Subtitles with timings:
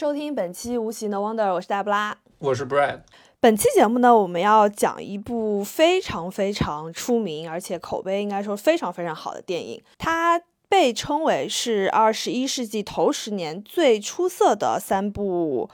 [0.00, 2.16] 收听本期无形的 Wonder，我是大布拉。
[2.38, 3.00] 我是 Brad，
[3.38, 9.82] 本期节目呢，我们要讲一部非常非常出名，而且口碑应该说非常非常好的电影。
[9.98, 15.68] 它被称为是二十一世纪头十年最出色的三部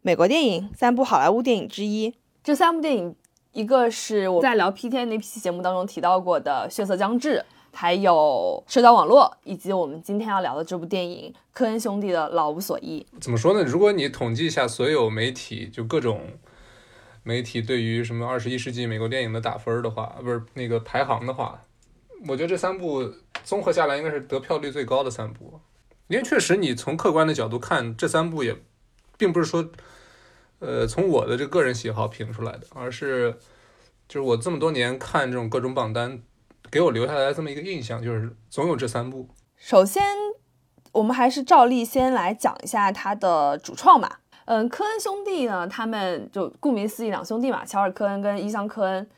[0.00, 2.14] 美国电影，三部好莱坞电影之一。
[2.42, 3.14] 这三部电影，
[3.52, 13.06] 一个是我在聊 PTA 那期节目当中提到过的《血色将至》，还有社交网络，以及我们今天要聊的这部电影科恩兄弟的《老无所依》。
[13.20, 13.62] 怎么说呢？
[13.62, 16.22] 如果你统计一下所有媒体，就各种
[17.22, 21.62] 媒体对于什么二十一世纪美国电影的打分的话，不是那个排行的话，
[22.26, 23.12] 我觉得这三部
[23.44, 25.60] 综合下来应该是得票率最高的三部。
[26.08, 28.56] 因为确实，你从客观的角度看，这三部也
[29.18, 29.68] 并不是说，
[30.58, 33.38] 呃，从我的这个人喜好评出来的，而是
[34.08, 36.22] 就是我这么多年看这种各种榜单，
[36.70, 39.26] 给我留下来这么一个印象，就是总有这三部。
[39.56, 40.04] 首先，
[40.92, 44.20] 我们还是照例先来讲一下它的主创吧。
[44.44, 49.08] 嗯，科恩兄弟呢，他们就顾名思义两兄弟嘛，乔尔·科恩跟伊桑·科恩，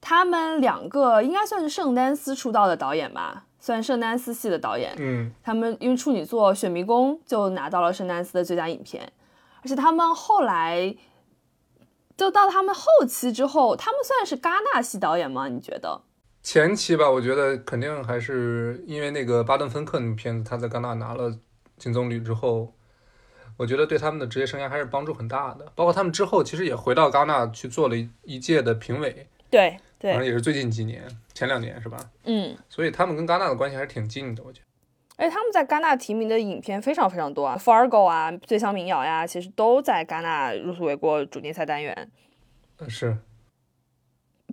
[0.00, 4.94] 他们两个应该算是圣丹斯出道的导演吧，算圣丹斯系的导演。
[4.98, 9.12] 嗯，他们因为处女作《雪迷宫》就拿到了圣丹斯的最佳影片，
[9.62, 10.96] 而且他们后来
[12.16, 15.48] 就到他们后期之后，他们算是戛纳系导演吗？
[15.48, 16.00] 你觉得？
[16.44, 21.34] 前期吧，我觉得肯定还是因为那个巴顿芬克那部片子，他在戛纳拿了
[21.78, 22.70] 金棕榈之后，
[23.56, 25.72] 我觉得对他们的职业生涯还是帮助很大的。
[25.74, 31.02] 包括他们之后其实也回到戛纳去做了一一届的评委，对反正对，也是最近几年，
[31.32, 31.96] 前两年是吧？
[32.24, 32.54] 嗯。
[32.68, 34.66] 所以他们跟戛纳的关系还是挺近的，我觉得。
[35.16, 42.10] 而且他们在戛纳提名的影片非常非常多啊，Fargo》啊，《最香民谣》呀，其实都在戛纳入围过主竞赛单元。
[42.80, 43.16] 嗯是，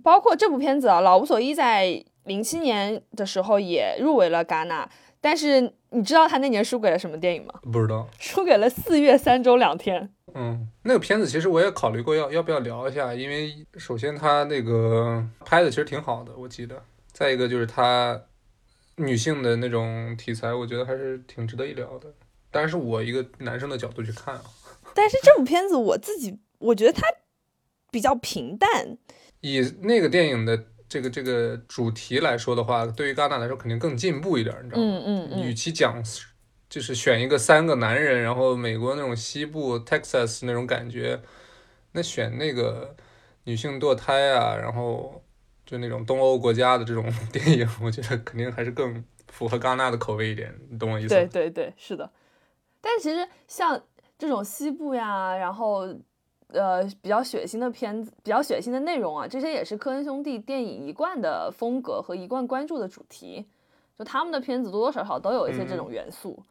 [0.02, 4.88] 包括这部片子啊，《老无所依》在零七年的时候也入围了戛纳，
[5.20, 7.54] 但是你知道他那年输给了什么电影吗？
[7.72, 8.08] 不知道。
[8.18, 10.02] 输给了《四月三周两天》。
[10.34, 16.82] 嗯，那个片子其实我也考虑过要要不要聊一下，因为首先他那个拍的其实挺好的，我记得。
[17.12, 18.18] 再一个就是他
[18.96, 22.08] 女性的那种题材，我觉得还是挺值得一聊的。
[22.50, 24.42] 当然是我一个男生的角度去看啊。
[24.94, 27.02] 但是这部片子我自己我觉得它
[27.90, 28.96] 比较平淡，
[29.42, 34.88] 以那个电影的这个这个主题来说的话，对于戛纳来说肯定更进步一点，你知道吗？
[34.88, 36.02] 嗯嗯嗯，与其讲
[36.68, 41.20] 就是选一个三个男人，然后美国那种西部 Texas 那种感觉，
[41.92, 42.96] 那选那个
[43.44, 45.22] 女性堕胎啊，然后
[45.66, 51.28] 就那种东欧国家的这种 电影，我觉得肯定还是更符合戛纳的口味一点，你懂我意思吗？
[51.32, 52.10] 对对对，是的。
[52.80, 53.82] 但是其实像
[54.18, 55.86] 这种西部呀，然后
[56.52, 63.46] 呃比较血腥的片子，比较血腥的内容啊，这些也是科恩兄弟电影一贯的风格和一贯关注的主题。
[63.98, 66.42] 就他们的片子多多少少都有一些这种元素，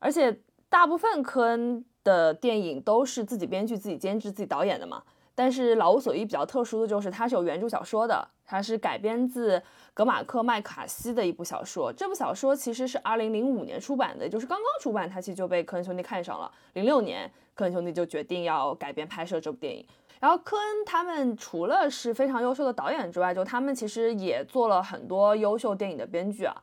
[0.00, 0.36] 而且
[0.68, 5.02] 大部分科恩的电影都是自己编剧、自己监制、自己导演的嘛。
[5.32, 9.62] 但是《老无所依》比较特殊的就是它是有原著小说的，它是改编自
[9.94, 11.90] 格马克·麦卡锡的一部小说。
[11.92, 16.52] 这部小说其实是2005年出版的，也就是刚刚出版，它其实就被科恩兄弟看上了。
[16.74, 19.84] 06年，科恩兄弟就决定要改编拍摄这部电影。
[20.18, 26.56] 然后科恩他们除了是非常优秀的导演之外，就他们其实也做了很多优秀电影的编剧啊。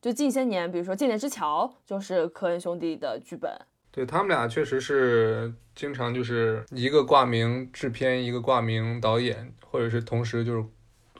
[0.00, 3.52] 就近些年，比如说《间谍之桥》就是科恩兄弟的剧本，
[3.90, 10.64] 对他们俩确实是经常就是一个挂名制片，一个挂名导演，或者是同时就是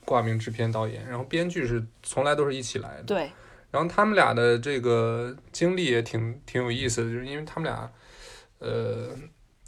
[0.07, 3.03] 挂名制片导演，然后编剧是从来都是一起来的。
[3.03, 3.31] 对，
[3.71, 7.91] 然后他们俩的这个经历也挺挺有意思的，就是因为他们俩，
[8.63, 9.09] 呃，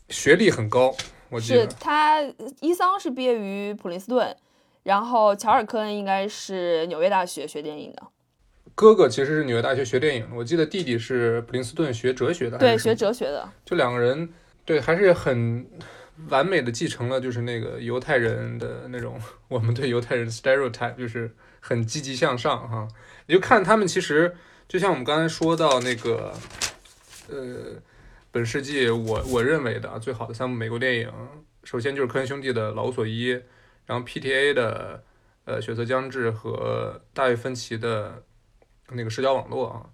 [0.08, 0.94] 学历很高，
[1.29, 1.75] 我记是得。
[1.81, 2.23] 他
[2.61, 4.35] 伊桑是毕业于普林斯顿，
[4.85, 8.02] 然后乔尔·科恩应该是纽约大学学电影的，
[8.75, 13.49] 哥哥其实是纽约大学学电影的，我记得弟弟是普林斯顿学哲学的，对，学哲学的。
[13.64, 14.29] 就两个人，
[14.64, 15.67] 对，还是很
[16.29, 22.87] 完美的继承了就是那个犹太人的那种 我们对犹太人的 stereotype，就是很积极向上哈。
[23.26, 24.37] 你就看他们其实
[24.69, 26.32] 就像我们刚才说到那个，
[27.29, 27.81] 呃，
[28.34, 31.08] 本世纪我我认为的最好的三部美国电影，
[31.62, 33.32] 首先就是科恩兄弟的《老无所依》，
[33.86, 35.04] 然后 PTA 的
[35.44, 38.25] 呃《血色将至》和大卫芬奇的
[38.88, 39.86] 那个《社交网络》啊。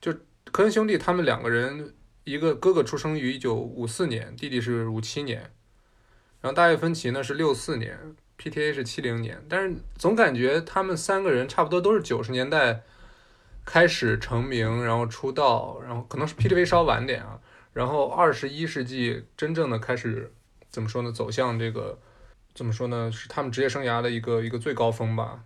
[0.00, 0.14] 就
[0.52, 1.92] 科恩兄弟他们两个人，
[2.22, 5.50] 一个哥哥出生于一九五四年，弟弟是五七年，
[6.40, 7.98] 然后大卫芬奇呢是六四年
[8.38, 12.82] ，PTA 是七零年，但是总感觉他们三个人差不多都是九十年代。
[13.62, 17.38] 开始成名，然后出道，然后可能是 P T A 稍晚点啊，
[17.72, 20.32] 然后二十一世纪真正的开始
[20.68, 21.12] 怎么说呢？
[21.12, 21.98] 走向这个
[22.54, 23.10] 怎么说呢？
[23.12, 25.44] 是他们职业生涯的一个一个最高峰吧。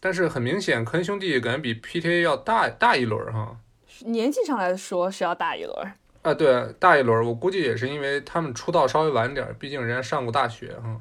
[0.00, 3.58] 但是很明显，科恩兄弟感觉比 PTA 要大大一轮哈。
[4.06, 7.26] 年纪上来说是要大一轮啊，对，大一轮。
[7.26, 11.00] 我估计也是因为他们出道稍微晚点，毕竟人家上过大学哈。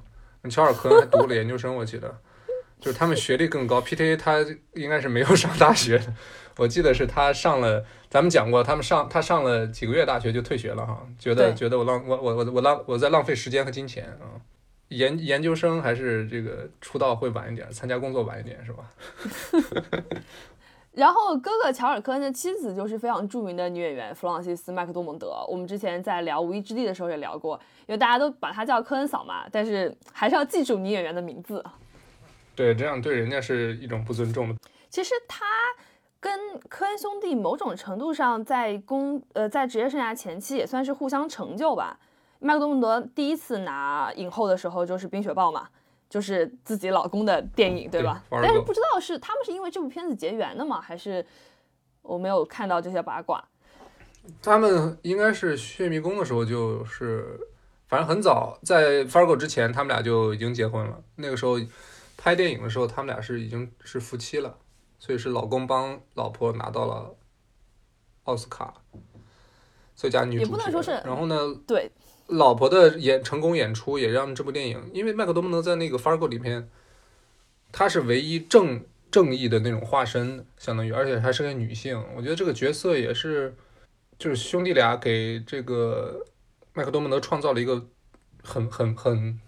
[0.49, 2.19] 乔尔科恩还读了研究生，我记得。
[2.79, 4.37] 就是他们学历更高，PTA 他
[4.73, 6.13] 应该是没有上大学的，
[6.57, 7.83] 我记得是他上了，
[8.17, 14.41] 咱们讲过，他们上他上了几个月大学就退学了哈，觉得觉得我浪我我我我浪我在浪费时间和金钱啊，
[14.87, 18.89] 研研究生还是这个出道会晚一点，参加工作晚一点是吧？
[20.93, 27.55] 然后哥哥乔尔科恩的妻子就是非常著名的女演员弗朗西斯麦克多蒙德，我们之前在聊《无依之地》的时候也聊过，
[27.85, 31.63] 因为大家都把她叫科恩嫂嘛，但是还是要记住女演员的名字。
[32.55, 34.55] 对，这样对人家是一种不尊重的。
[34.89, 35.45] 其实他
[36.27, 41.97] 跟科恩兄弟某种程度上在工呃在职业生涯前期也算是互相成就吧。
[42.39, 45.69] 麦克多蒙德第一次拿影后的时候就是《冰雪暴》嘛，
[46.09, 48.21] 就是自己老公的电影，对吧？
[48.29, 50.81] 但是不知道是他们是因为这部片子结缘的吗？
[50.81, 51.25] 还是
[52.01, 53.41] 我没有看到这些八卦？
[54.41, 57.39] 他们应该是《血迷宫》的时候就是，
[57.87, 61.01] 反正很早在《Fargo》之前，他们俩就已经结婚了。
[61.15, 61.57] 那个时候。
[62.19, 64.57] 拍电影的时候，他们俩是已经是夫妻了，
[64.99, 67.15] 所以是老公帮老婆拿到了
[68.23, 68.73] 奥斯卡
[69.95, 70.43] 最佳女主角。
[70.45, 70.91] 也不能说是。
[71.05, 71.35] 然后呢，
[71.67, 71.91] 对，
[72.27, 76.69] 老婆的演成功演出也让这部电影，因为麦克多蒙德在那个《Fargo》里面，
[77.71, 82.03] 她是唯一正正义的那种化身，相当于，而且还是个女性。
[82.15, 83.55] 我觉得这个角色也是，
[84.17, 86.25] 就是兄弟俩给这个
[86.73, 87.85] 麦克多蒙德创造了一个
[88.43, 89.39] 很很很。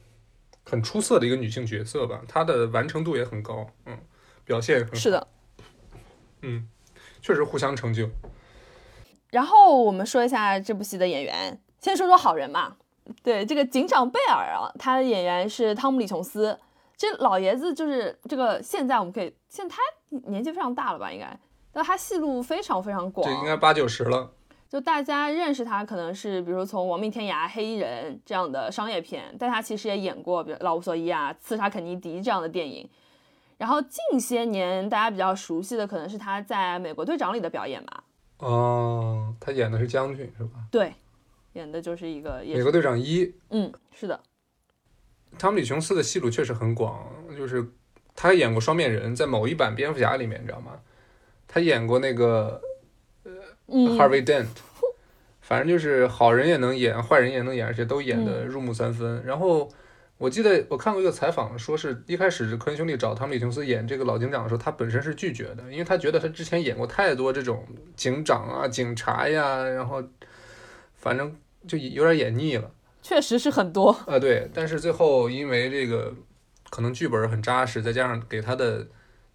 [0.65, 3.97] 很出色的一个女性角色吧，她的完成度也很高，嗯，
[4.45, 5.27] 表现很是的，
[6.41, 6.67] 嗯，
[7.21, 8.09] 确实互相成就。
[9.29, 12.75] 然后我们说一下这部戏的演员，先说说好人嘛。
[13.23, 16.57] 对，这个警长贝尔啊，他的演员是汤姆·李·琼斯。
[16.95, 21.11] 这老爷子就是这个，现在我们可以，现在他年纪非常大了吧？
[21.11, 21.39] 应该，
[21.71, 24.31] 但他戏路非常非常广，对应该八九十了。
[24.67, 32.87] 就大家认识他，可能是比如从《亡命天涯》《黑衣人》这样的商业片，但他其实也演过，比如《老无所依》啊，《刺杀肯尼迪》这样的电影。
[33.59, 38.03] 然后近些年大家比较熟悉的，可能是他在《美国队长》里的表演吧。
[38.37, 40.61] 哦，他演的是将军是吧？
[40.71, 40.93] 对，
[41.53, 43.25] 演的就是一个《美国队长一》。
[43.49, 44.17] 嗯，是的。
[45.37, 47.05] 汤姆·李·琼斯的戏路确实很广，
[47.37, 47.69] 就是
[48.15, 50.79] 他演过双面人，在某一版蝙蝠侠里面，你知道吗？
[51.45, 52.61] 他演过那个
[53.25, 53.33] 呃。
[53.97, 54.47] Harvey Dent，
[55.41, 59.23] 反正就是好人也能演，坏人也能演，而且都演的入木三分。
[59.25, 59.69] 然后
[60.19, 67.65] 我记得我看过一个采访，说是一开始科恩兄弟找汤姆·李·琼斯演这个老警长的时候，他本身是拒绝的，因为他觉得他之前演过太多这种
[67.95, 70.03] 警长啊、警察呀，然后
[70.93, 71.33] 反正
[71.65, 72.69] 就有点演腻了。
[73.01, 74.49] 确实是很多啊，对。
[74.53, 76.13] 但是最后因为这个
[76.69, 78.85] 可能剧本很扎实，再加上给他的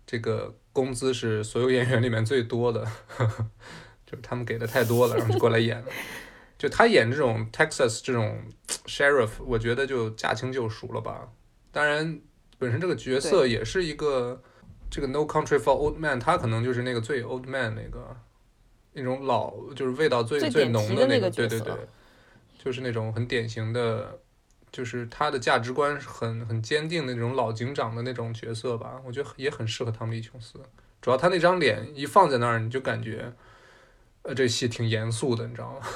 [0.06, 2.87] 这个工资是所有演员里面最多的。
[4.04, 5.87] 就是他们给的太多了，然后就过来演了。
[6.56, 8.40] 就他演这种 Texas 这种
[8.87, 11.28] sheriff，我觉得就驾轻就熟了吧。
[11.73, 12.20] 当然，
[12.58, 14.40] 本身这个角色也是一个
[14.88, 18.16] 这个 No Country for Old Man，他可能就是那个最 old man 那个
[18.92, 21.28] 那种老，就是味道最最浓的那个。
[21.28, 21.75] 对对对，
[22.56, 24.20] 就是那种很典型的，
[24.70, 29.02] 就是他的价值观很很坚定的那种老警长的那种角色吧。
[29.04, 30.61] 我觉得也很适合汤姆·李·琼斯，
[31.02, 33.32] 主要他那张脸一放在那儿，你就感觉。
[34.25, 35.87] 呃，这戏挺严肃的，你知道吗？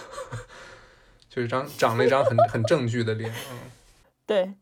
[1.29, 3.59] 就是张长了一张很很正剧的脸，嗯，
[4.27, 4.55] 对，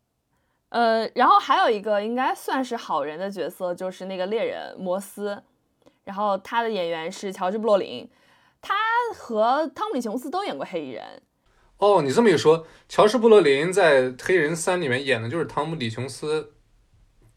[0.68, 5.42] 呃，然后还有一个应该算是好人的角色，就是那个猎人摩斯，
[6.04, 8.08] 然后他的演员是乔治布洛林，
[8.60, 8.74] 他
[9.14, 11.22] 和汤姆李琼斯都演过黑衣人。
[11.78, 16.52] 哦，你这么一说，乔治布洛林在《黑人三》里面演的就是汤姆李琼斯，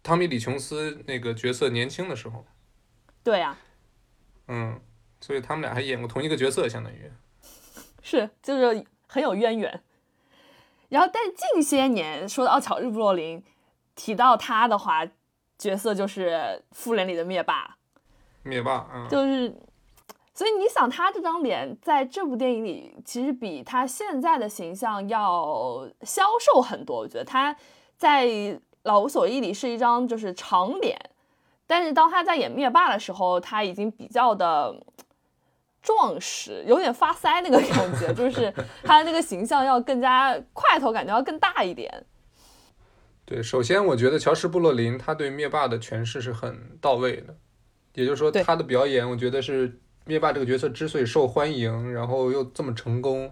[0.04, 2.46] 汤米李琼斯那个角色年轻的时候。
[3.24, 3.58] 对呀。
[4.48, 4.80] 嗯。
[5.22, 7.12] 所以他们俩还演过同一个角色，相当于
[8.02, 9.82] 是就是很有渊源。
[10.90, 13.44] 然后，但近些年说到乔治·布洛林，
[13.96, 15.06] 提到他的话，
[15.58, 16.30] 角色就是
[16.72, 17.78] 《复联》里的灭霸。
[18.42, 19.54] 灭霸，嗯，就是
[20.34, 26.98] 所以你想，他这张脸在这部电影里，其实比他现在的形象要消瘦很多。
[26.98, 27.56] 我觉得他
[27.98, 28.26] 在
[28.84, 30.98] 《老无所依》里是一张就是长脸，
[31.68, 34.74] 但是当他在演灭霸的时候，他已经比较的
[35.82, 42.06] 壮实，有点发腮那个感觉，就是 他的那个形象要更加块头，感觉要更大一点。
[43.26, 47.36] 对，首先我觉得乔什·布洛林他对灭霸的诠释是很到位的，
[47.94, 53.32] 也就是说他的表演，我觉得是灭霸这个角色之所以受欢迎，然后又这么成功，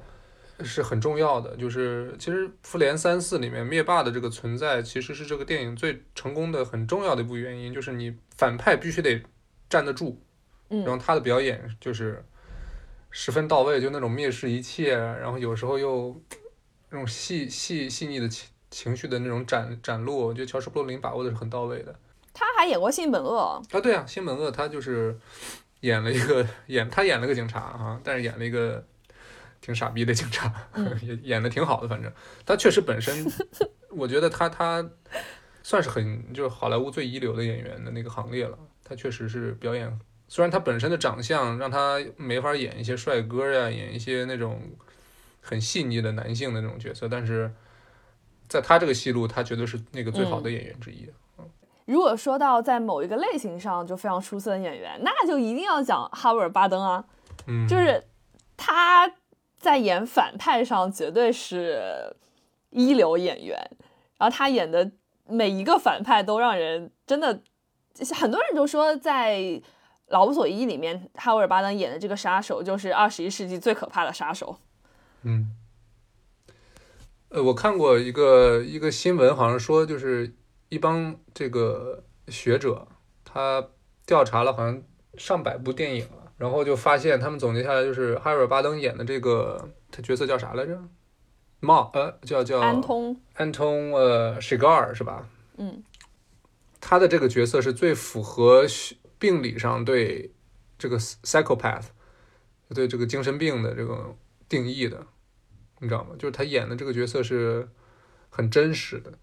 [0.64, 1.58] 是很重要的。
[1.58, 9.20] 就是其实《复联三四》里面灭霸的这个存在，其实是这个电影最成功的很重要的一部原因，就是你反派必须得
[9.68, 10.22] 站得住，
[10.70, 12.24] 嗯然后他的表演就是
[13.10, 16.20] 十分到位，就那种蔑视一切，然后有时候又
[16.90, 21.96] 那种细细细腻的情情绪的那种展展露，我觉得乔什·布洛林把握的是很到位的。
[22.34, 25.18] 他还演过《性本恶啊，对啊，性本恶他就是
[25.80, 28.86] 演了一个演他演了个警察哈、但是演了一个
[29.60, 30.54] 挺傻逼的警察，
[31.02, 32.12] 也演的挺好的，反正
[32.46, 33.26] 他确实本身，
[33.90, 34.88] 我觉得他他
[35.64, 38.58] 算是很就是好莱坞最一流的演员的那个行列了。
[38.84, 44.62] 他确实是表演，虽然他本身的长相让他没法演一些帅哥呀，演一些那种
[45.42, 47.52] 很细腻的男性的那种角色，但是
[48.48, 51.10] 在他这个戏路，他绝对是那个最好的演员之一。
[51.86, 57.06] 如果说到在某一个类型上就非常出色的演员，那就一定要讲哈维尔·巴登啊，
[57.46, 58.04] 嗯，就是
[58.58, 59.10] 他
[59.58, 62.14] 在演反派上绝对是
[62.72, 63.58] 一流演员，
[64.18, 64.92] 然后他演的
[65.26, 67.42] 每一个反派都让人真的，
[68.14, 69.38] 很多人都说在
[70.08, 74.58] 《老无所依》里面，哈维尔·巴登演的这个杀手就是二十一世纪最可怕的杀手。
[75.24, 75.56] 嗯，
[77.30, 80.34] 呃，我看过一个一个新闻，好像说就是
[80.70, 82.88] 一帮这个学者，
[83.26, 83.68] 他
[84.06, 84.82] 调查了好像
[85.18, 90.80] 上百部电影了，然后就发现他们总结下来就是哈维尔·巴登演的这个他角色叫啥来着？
[91.60, 95.28] 茂呃叫叫安通，安通呃 Shigar 是吧？
[95.58, 95.84] 嗯，
[96.80, 98.66] 他的这个角色是最符合
[99.20, 100.34] 病理上对
[100.78, 101.86] 这个 psychopath
[102.74, 104.16] 对这个精神病的这个
[104.50, 105.06] 定义的，
[105.80, 106.16] 你知道吗？
[106.20, 107.70] 就是他演的这个角色是
[108.30, 109.14] 很真实的。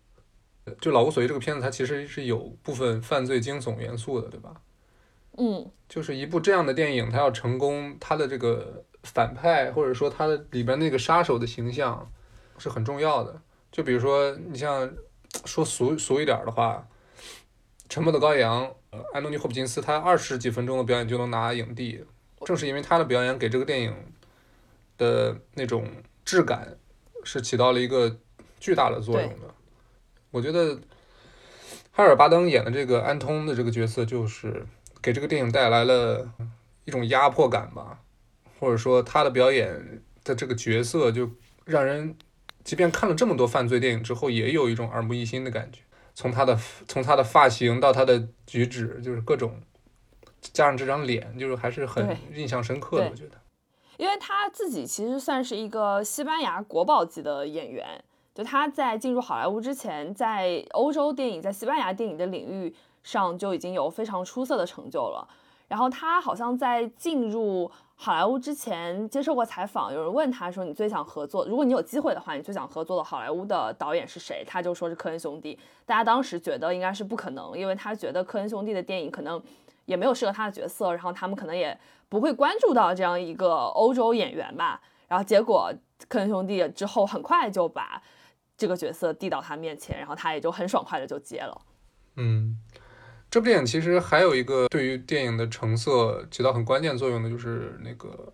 [0.81, 4.63] 就《老无所依》这个片子，它其实是有部分犯罪惊悚元素的，对吧？
[5.37, 12.11] 嗯，就是一部这样的电影，它要成功，它的这个反派或者说它的里边那个杀手的形象
[12.57, 13.43] 是很重要的。
[13.71, 14.91] 就比如说，你像
[15.45, 16.89] 说俗俗一点的话，
[17.91, 18.75] 《沉默的羔羊》，呃
[19.13, 22.05] 安东尼·霍普金斯他二十几分钟的表演就能拿影帝，
[22.45, 23.95] 正是因为他的表演给这个电影
[24.99, 25.89] 的那种
[26.25, 26.77] 质感
[27.25, 28.19] 是起到了一个
[28.61, 29.55] 巨大的作用的。
[30.31, 30.79] 我觉得
[31.93, 34.67] 哈尔巴登演的这个安通的这个角色，就是
[35.01, 36.29] 给这个电影带来了
[36.85, 38.01] 一种压迫感吧，
[38.59, 41.31] 或者说他的表演的这个角色，就
[41.65, 42.17] 让人
[42.65, 45.81] 即便看了这么多犯罪电影之后，也有一种耳目一新的感觉。
[46.15, 46.57] 从他的
[46.87, 49.61] 从他的发型到他的举止，就是各种
[50.41, 53.11] 加上这张脸，就是还是很印象深刻的。
[53.11, 53.37] 我觉得，
[53.97, 58.03] 因为他自己其实算是一个西班牙国宝级的演员，
[58.35, 65.29] 就他在进入好莱坞之前，在欧洲电影、在西班牙电影的领域上就已经有非常出色的成就了。
[65.67, 71.47] 然后他好像在进入好莱坞之前接受过采访，有人问他说：“你最想合作？
[71.47, 75.59] 如果你有机会的话，你最想合作的好莱坞的导演是谁？”他就说是科恩兄弟。
[75.87, 79.41] 大家当时觉得应该是不可能，因为他觉得科恩兄弟的电影可能
[79.87, 84.83] 也没有适合他的角色，然后他们可能也不会关注到这样一个欧洲演员吧。
[85.07, 85.73] 然后结果
[86.09, 88.03] 科恩兄弟之后很快就把
[88.57, 91.61] 这个角色递到他面前，然后他也就很爽快的就接了。
[92.17, 92.59] 嗯，
[93.35, 98.33] 这部电影其实还有一个对于电影的成色起到很关键作用的，就是那个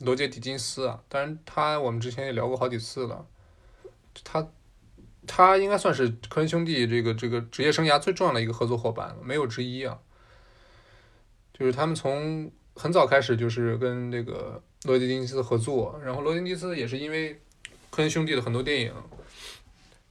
[0.00, 1.00] 罗杰·狄金斯啊。
[1.08, 3.24] 当然，他我们之前也聊过好几次了，
[4.24, 4.44] 他
[5.24, 9.96] 他应该算是科恩兄弟这个这个职业生涯最重要的一个合作伙伴，没有之一啊。
[11.56, 17.40] 就是他们从很早开始就是跟这个罗杰·狄金斯合作，然后罗杰·狄金斯也是因为
[17.88, 18.92] 科恩兄弟的很多电影，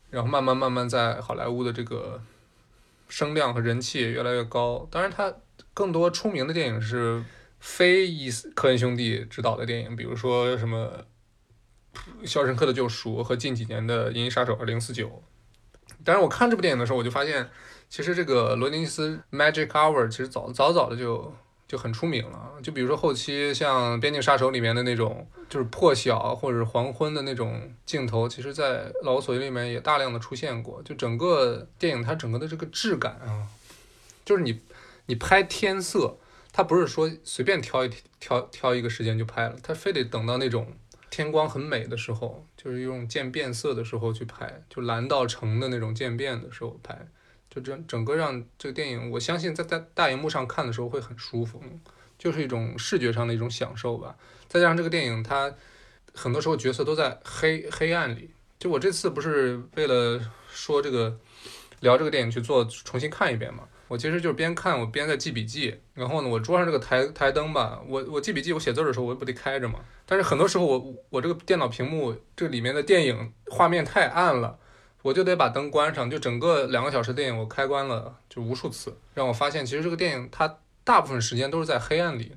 [0.09, 2.21] 然后慢慢慢慢在好莱坞的这个
[3.09, 4.87] 声量和人气也越来越高。
[4.89, 5.33] 当然，他
[5.73, 7.21] 更多出名的电影是
[7.59, 11.03] 非伊斯科恩兄弟执导的电影，比如说什么
[12.25, 15.07] 《肖申克的救赎》和近几年的《银翼杀手二零四九》。
[16.05, 17.49] 但是，我看这部电影的时候，我就发现，
[17.89, 21.33] 其实这个罗尼斯 Magic Hour 其实早早早的就
[21.69, 22.51] 就很出名了。
[22.61, 30.81] 就比如说后期像《边境杀手》里面的那种就是破晓或者黄昏的那种镜头，其实在《老无所》里面也大量的出现过。
[30.83, 33.47] 就整个电影它整个的这个质感啊，
[34.25, 34.59] 就是你
[35.05, 36.17] 你拍天色，
[36.51, 40.73] 它不是说随便挑一挑挑一个时间就拍了，它非得等到那种
[41.09, 47.07] 天光很美的时候，就是用渐变色的时候去拍，就蓝到橙的那种渐变的时候拍，
[47.49, 51.61] 就整整个让这个电影，我相信在在大荧幕上看的时候会很舒服，
[52.17, 54.15] 就是一种视觉上的一种享受吧。
[54.47, 55.53] 再加上这个电影它
[56.13, 60.19] 很多时候角色都在黑黑暗里，就我这次不是为了
[60.51, 61.17] 说这个
[61.79, 63.63] 聊这个电影去做重新看一遍嘛。
[63.87, 69.79] 我其实就是边看我边在记笔记，然后呢，我桌上这个台台灯吧，我我记笔记我写字的时候我不得开着嘛。
[70.05, 74.59] 但是很多时候我我这个电脑屏幕这里面的电影画面太暗了，
[75.01, 76.09] 我就得把灯关上。
[76.09, 82.35] 就整个两个小时电影我开关了就无数次，让我发现其实这个电影它大部分时间都是在黑暗里，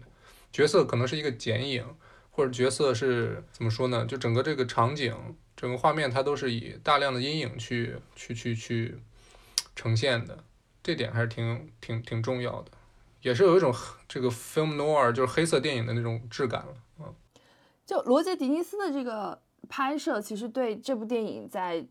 [0.53, 1.85] 角色可能是一个剪影，
[2.31, 4.05] 或者角色是怎么说呢？
[4.07, 5.15] 就整个这个场景
[5.57, 8.99] 整个画面它都是以大量的阴影去去去去
[9.75, 10.45] 呈现的。
[10.85, 12.73] 这点还是挺挺挺重要的，
[13.21, 13.73] 也是有一种
[14.09, 16.75] 这个 film noir 就是黑色电影的那种质感了。
[16.99, 17.15] 嗯，
[17.87, 21.87] 就罗杰·狄尼斯的这个拍摄，其实对这部电影在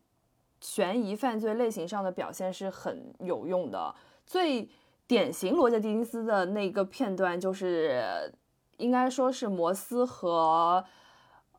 [0.62, 3.94] 悬疑犯罪类型上的表现是很有用的。
[4.26, 4.70] 最
[5.08, 8.32] 典型罗杰·狄金斯的那个片段，就是
[8.78, 10.84] 应该说是摩斯和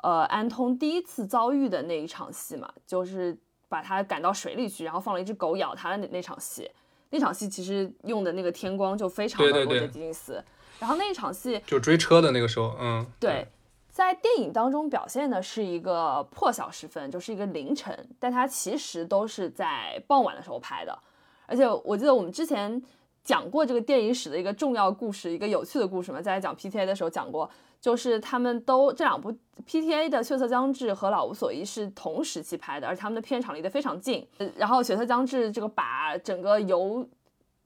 [0.00, 3.36] 呃安通第一次遭遇的那一场戏嘛，就是
[3.68, 6.70] 把他赶到水里去，然后放了一只狗咬他的那那场戏。
[7.10, 10.42] 那场戏其实用的那个天光就非常的罗杰·狄金斯，
[10.78, 13.46] 然后那一场戏就追车的那个时候，嗯，对，
[13.92, 20.98] 在电影当中表现的是一个破晓时分，就是一个凌晨，但它其实都是在傍晚的时候拍的，
[21.46, 22.82] 而且我记得我们之前
[23.22, 27.48] 讲过这个电影史的一个重要故事，一个有趣的故事嘛，在讲 PTA 的时候讲过。
[27.82, 29.32] 就是他们都这两部
[29.66, 34.24] PTA 的《血色将至》和《老无所依》是同时期拍的，而他们的片场离得非常近。
[34.54, 37.04] 然后《血色将至》这个把整个油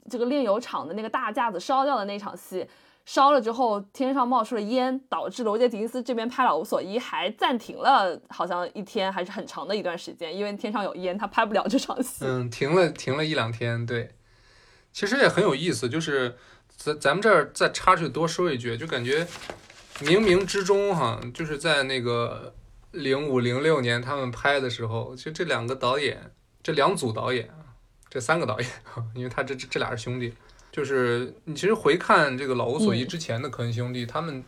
[0.09, 2.67] 这个炼油厂的那个大架子烧掉的那场戏，
[3.07, 12.27] 烧了之后天上冒出了烟，导致罗杰·狄尼斯这边拍《老无所依》还暂停了，好像一天还是很长的一段时间，因为天上有烟，他拍不了这场戏。
[12.27, 13.87] 嗯，停了停了一两天。
[13.87, 14.11] 对，
[14.93, 16.37] 其实也很有意思，就是
[16.77, 19.27] 咱咱们这儿再插出去多说一句，就感觉。
[20.01, 22.55] 冥冥之中，哈，就是在那个
[22.91, 27.49] 零五零六年他们拍的时候，就这两个导演，这两组导演，
[28.11, 28.69] 这三个导演，
[29.17, 30.35] 因为他这这这俩是兄弟，
[30.77, 34.45] 就是你其实回看这个《老无所依》之前的科恩兄弟，他们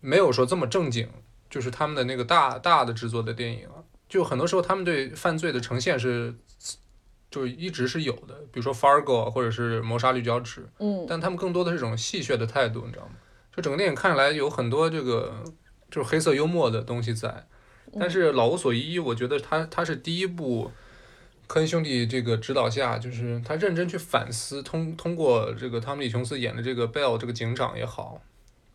[0.00, 1.08] 没有说这么正经，
[1.50, 3.68] 就是他们的那个大大的制作的电影，
[4.08, 6.32] 就很多时候他们对犯罪的呈现是，
[7.28, 13.14] 就一直是有的，比如说《Fargo》或者是《谋杀绿脚趾》，嗯，但他们更多的是一种戏谑的态度，你知道吗？
[13.52, 15.42] 就整个电影看起来有很多这个
[15.90, 17.48] 就是黑色幽默的东西在，
[17.98, 20.70] 但是《老无所依》我觉得他他是第一部
[21.46, 28.22] 科恩兄弟这个指导下，就是他认真去反思，通通过这个汤米·李·琼斯演的这个 Bell 这个警长也好，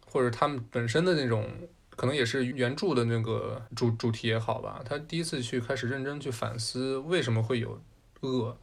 [0.06, 1.50] 或者他们本身的那种
[1.96, 7.82] 可能也是原著的那个主主题也好吧，他第一次去开始认真去反思为什么会有
[8.22, 8.58] 恶，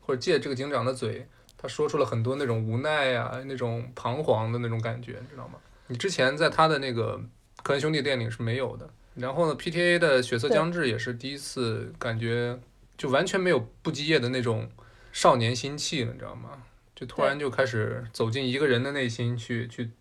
[0.00, 1.26] 或者借这个警长的嘴。
[1.62, 5.58] 他说出了很多那种无奈啊，那种彷徨的那种感觉，你知道吗？
[5.88, 7.20] 你之前在他的那个
[7.62, 8.88] 科恩兄弟电影是没有的。
[9.14, 12.58] 然后呢，PTA 的《血色将至》也是第一次感觉
[13.00, 14.70] 就完全没有不羁夜的那种
[15.10, 16.62] 少年心气了，你知道吗？
[16.94, 19.92] 就突然就开始走进一个人的内心去去，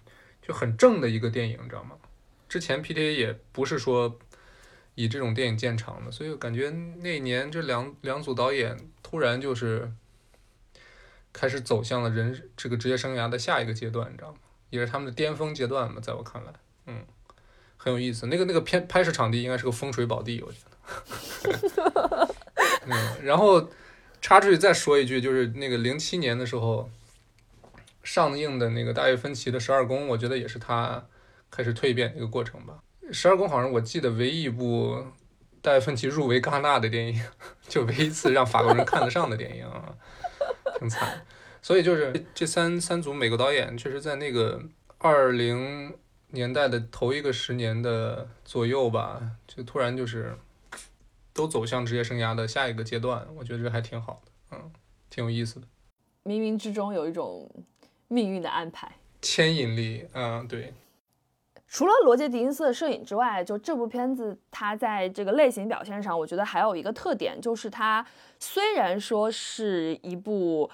[0.42, 1.96] 就很正的一个电影，你知道吗？
[2.50, 4.20] 之前 PTA 也不是说
[4.96, 9.94] 以这种电影见长的，所以感觉那年这两两组导演突然就是。
[11.32, 14.40] 开始走向了人这个职业生涯的下一个阶段，你知道吗？
[14.72, 16.52] 也是他们的巅峰阶段嘛，在我看来，
[16.88, 17.06] 嗯，
[17.78, 18.26] 很有意思。
[18.26, 20.58] 那个那个片拍摄场地应该是个风水宝地，我觉
[21.84, 22.36] 得。
[23.24, 23.70] 然后
[24.22, 26.90] 插出去再说一句，就是那个零七年的时候
[28.04, 31.06] 上映的那个大卫芬奇的《十二宫》，我觉得也是他
[31.52, 32.80] 开始蜕变的一个过程吧。
[33.14, 35.04] 《十二宫》好像我记得唯一一部
[35.62, 37.22] 大卫芬奇入围戛纳的电影，
[37.68, 39.94] 就唯一一次让法国人看得上的电影啊。
[40.78, 41.26] 挺惨，
[41.62, 44.62] 所以就是这三三组美国导演，确实在那个
[45.00, 45.94] 二零
[46.30, 50.38] 年代的头一个十年的左右吧，就突然就是
[51.40, 54.72] 都走向职业生涯的下一个阶段，我觉得这还挺好的，嗯，
[55.10, 55.66] 挺有意思的。
[56.26, 57.50] 冥冥之中有一种
[58.10, 60.74] 命运的安排，牵引力，嗯，对。
[61.66, 68.06] 除了罗杰·狄金斯的摄影之外，就这部片子，它在这个类型表现上，我觉得还有一个特点，就是它
[68.38, 70.70] 虽然说是一部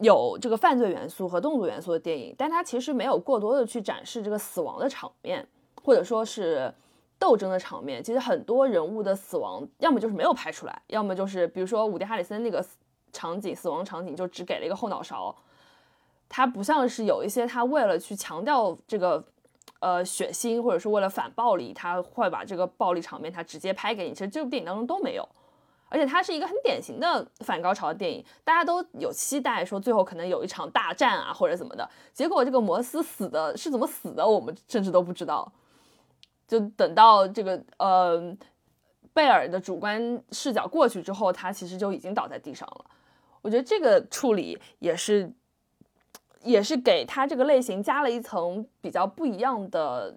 [0.00, 5.46] 有这个犯罪元素和动作元素的电影，但它其实没有过多的去展示这个死亡的场面，
[5.82, 6.70] 或者说是
[7.18, 8.02] 斗争的场面。
[8.02, 12.64] 其实很多人物的死亡，要么就是没有拍出来，要么就是比如说伍迪·哈里森那个
[13.12, 15.34] 场景，死亡场景就只给了一个后脑勺。
[16.28, 19.24] 它不像是有一些他为了去强调这个
[19.78, 24.12] 呃血腥，或者是为了反暴力，他会把这个暴力场面他直接拍给你。
[24.12, 25.28] 其实这部电影当中都没有，
[25.88, 35.50] 而且它是一个很典型的反高潮的电影，大家都有期待说最后可能有一场大战啊或者怎么的，结果这个摩斯死的是怎么死的，我们甚至都不知道。
[36.46, 38.36] 就等到这个呃
[39.12, 42.84] 贝尔的主观视角过去之后，他其实就已经倒在地上了。
[43.42, 45.32] 我觉得这个处理也是。
[46.42, 50.16] 也是给他这个类型加了一层比较不一样的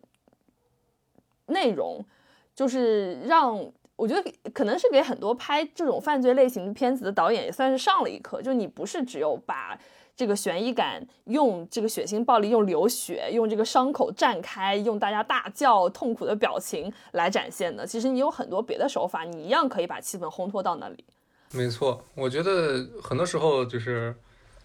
[1.48, 2.06] 内容，
[2.54, 3.58] 就是让
[3.96, 9.76] 我觉得可能是给很多拍这种犯罪类型片子的导演也算是上了一课，就你不是只有把
[10.20, 21.06] 这个悬疑感用这个血腥暴力、用流血、用这个伤口绽开、用大家大叫痛苦的表情来展现的，其实你有很多别的手法，你一样可以把气氛烘托到那里。
[21.54, 24.14] 没错，我觉得很多时候就是。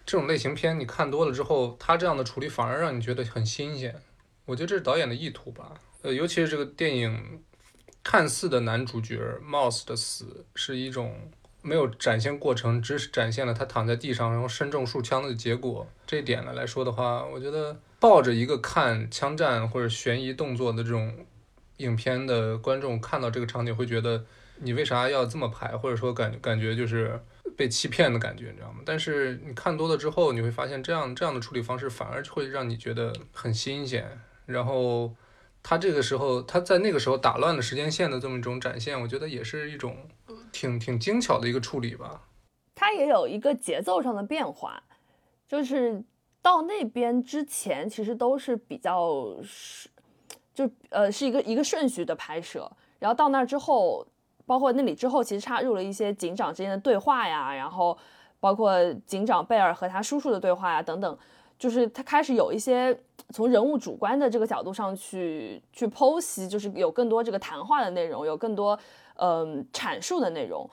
[0.07, 4.03] 这种类型片你看多了之后，他这样的处理反而让你觉得很新鲜。
[4.45, 5.73] 我觉得这是导演的意图吧。
[6.03, 7.43] 呃，尤其是这个电影
[8.03, 11.15] 看似的男主角 Mouse 的死是一种
[11.65, 15.87] 没有展现过程，只是展现了他躺在地上然后身中数枪的结果。
[16.07, 21.13] 这一点呢来说的话，我觉得抱着一个看枪战或者悬疑动作的这种
[21.79, 24.25] 影片的观众看到这个场景会觉得
[24.59, 27.21] 你为啥要这么拍，或者说感感觉就是。
[27.57, 28.81] 被欺骗的感觉，你知道吗？
[28.85, 34.11] 但是你看多了之后，你会发现这样这样的处理方式反而会让你觉得很新鲜。
[34.45, 35.15] 然后
[35.63, 39.97] 他这个时候他在那个时候打乱了时间线的这么一种展现，我觉得也是一种
[40.55, 42.23] 挺挺精巧的一个处理吧。
[42.75, 44.83] 它也有一个节奏上的变化，
[45.47, 46.03] 就是
[46.41, 49.91] 到那边之前其实都是比较是
[50.55, 54.07] 就呃是一个一个顺序的拍摄，然后到那之后。
[54.47, 57.97] 包括那里之后，其实插入了一些警长之间的对话呀，然后
[58.41, 61.19] 包括警长贝尔和他叔叔的对话呀，等等，
[61.59, 62.95] 就是他开始有一些
[63.31, 68.79] 从人物主观的这个角度上去去剖析，就是有更多这个谈话的内容，有更多
[69.15, 70.69] 嗯阐述的内容。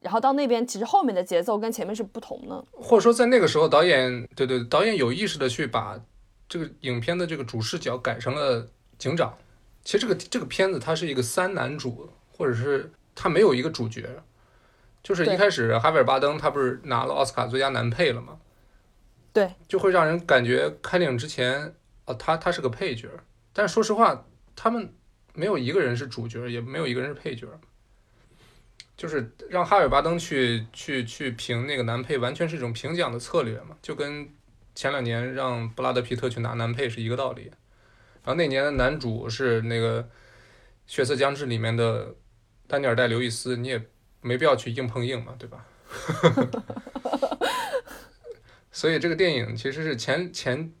[0.00, 6.00] 然后到那边，其实后面的节奏跟前面是不同的，或者说在那个时候，导演对对，导演有意识的去把
[6.48, 8.66] 这个影片的这个主视角改成了
[8.98, 9.36] 警长。
[9.84, 12.92] 其实这个这个片子它是一个三男主，或者是。
[13.14, 14.08] 他没有一个主角，
[15.02, 18.38] 就是一开始哈维尔巴登他不是拿了奥斯卡最佳男配了吗？
[19.34, 21.74] 对，就会让人感觉开电影之前，
[22.06, 23.06] 哦，他他是个配角。
[23.52, 24.24] 但是说实话，
[24.56, 24.94] 他们
[25.34, 27.46] 没有一个人是主角，也没有一个人是配角。
[29.02, 34.28] 就是让哈尔巴登去去去评那个男配，完全是一种评奖的策略嘛，就跟
[34.76, 37.50] 前两年让布拉德皮特去拿男配是一个道理。
[38.22, 40.04] 然后那年的男主是那个
[40.86, 42.14] 《血色将至》里面的。
[42.68, 43.82] 丹尼尔戴刘易斯，你也
[44.22, 45.66] 没必要去硬碰硬嘛，对吧？
[48.72, 50.72] 所以这个电影其实是前前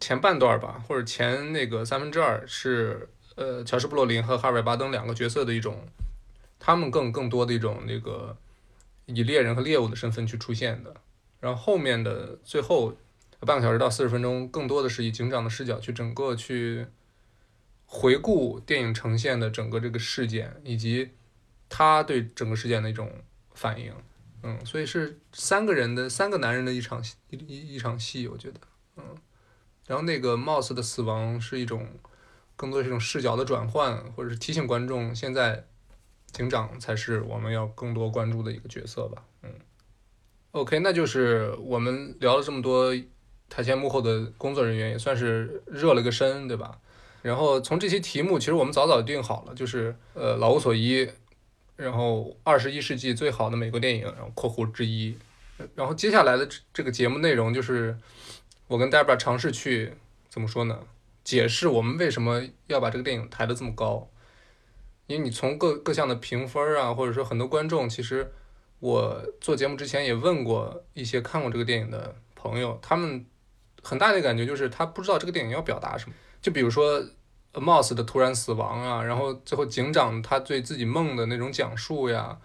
[0.00, 5.86] 前半段吧，或者前那个三分之二是呃乔什·布洛林和哈尔·巴登两个角色的一种，
[6.64, 8.36] 他们更更多的一种那个
[9.06, 10.94] 以猎人和猎物的身份去出现的。
[11.40, 12.94] 然后后面的最后
[13.40, 16.86] 半个小时到四十分钟，更多的是以警长的视角去整个去。
[17.86, 21.10] 回顾电影呈现的整个这个事件，以及
[21.68, 23.08] 他对整个事件的一种
[23.52, 23.92] 反应，
[24.42, 27.00] 嗯，所以是三个人的三个男人的一场
[27.30, 28.60] 一一一场戏，我觉得，
[28.96, 29.04] 嗯，
[29.86, 31.86] 然后那个 Mouse 的死亡是一种
[32.56, 35.64] 更多是一种视角的转换，或者是提醒观众，现在
[36.34, 39.50] 警长才是我们要更多关注的一个角色吧，嗯
[40.50, 42.92] ，OK，那就是我们聊了这么多
[43.48, 46.80] 台前幕后的工作人员，也算是热了个身，对吧？
[47.22, 51.08] 然后从这些题目，其实我们早早定好了，就是呃老无所依，
[51.76, 55.16] 然后二十一世纪最好的美国电影，然后括弧之一。
[55.76, 57.96] 然后接下来的这这个节目内容就是
[58.66, 59.92] 我跟 Debra 尝试去
[60.28, 60.80] 怎么说呢？
[61.22, 64.10] 解释我们为什么要把这个电影抬得这么高。
[65.06, 68.32] 因为你从各各项的评分啊，或者说很多观众，其实
[68.80, 73.26] 我做节目之前也问过一些看过这个电影的朋友，他们
[73.82, 76.14] 很大的感觉就是他不知道这个电影要表达什么。
[76.40, 77.02] 就比如说
[77.52, 82.38] ，Mouse 的突然死亡啊，然后最后警长他对自己梦的那种讲述呀，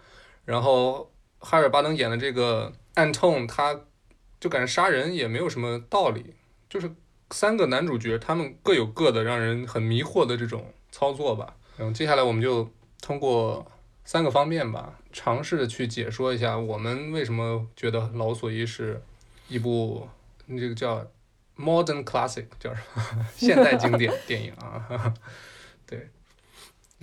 [0.44, 3.80] 然后哈尔巴登演的这个 Anton，他
[4.38, 6.34] 就感觉杀人也没有什么道理，
[6.68, 6.90] 就是
[7.30, 11.56] 三个男主角他们各有各的让人很迷惑的这种操作吧。
[11.94, 12.68] 接下来我们就
[13.00, 13.64] 通过
[14.04, 19.02] 三个方面吧，尝试的去解说一下我们为什么觉得《老索伊》是
[19.48, 20.08] 一部
[20.48, 21.06] 这个叫。
[21.56, 23.26] Modern classic 叫什么？
[23.36, 25.12] 现代经典 电影啊，
[25.84, 26.08] 对，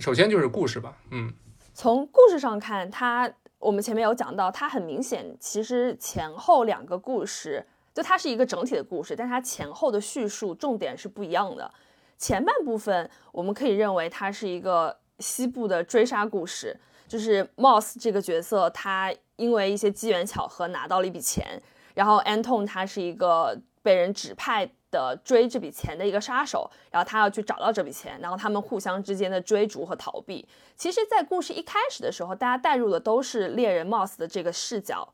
[0.00, 1.32] 首先就是故事吧，嗯，
[1.74, 7.64] 从故事上看，它我们前面有讲到，它很明显，其实前后两个故事，
[7.94, 11.72] 就它是一个整体的故事，但它前后的叙述重点是不一样的。
[12.18, 21.62] 前半部分我们可以认为它是一个西部的追杀故事，就是 Moss 这个角色，他因为一些机缘巧合拿到了一笔钱，
[21.94, 30.46] 然后 Anton 他是一个被人指派的追这笔钱的一个杀手，然后他要去找到这笔钱，然后他们互相之间的追逐和逃避。
[30.76, 35.12] 其实，在故事一开始的时候，大家带入的都是猎人 Moss 的这个视角，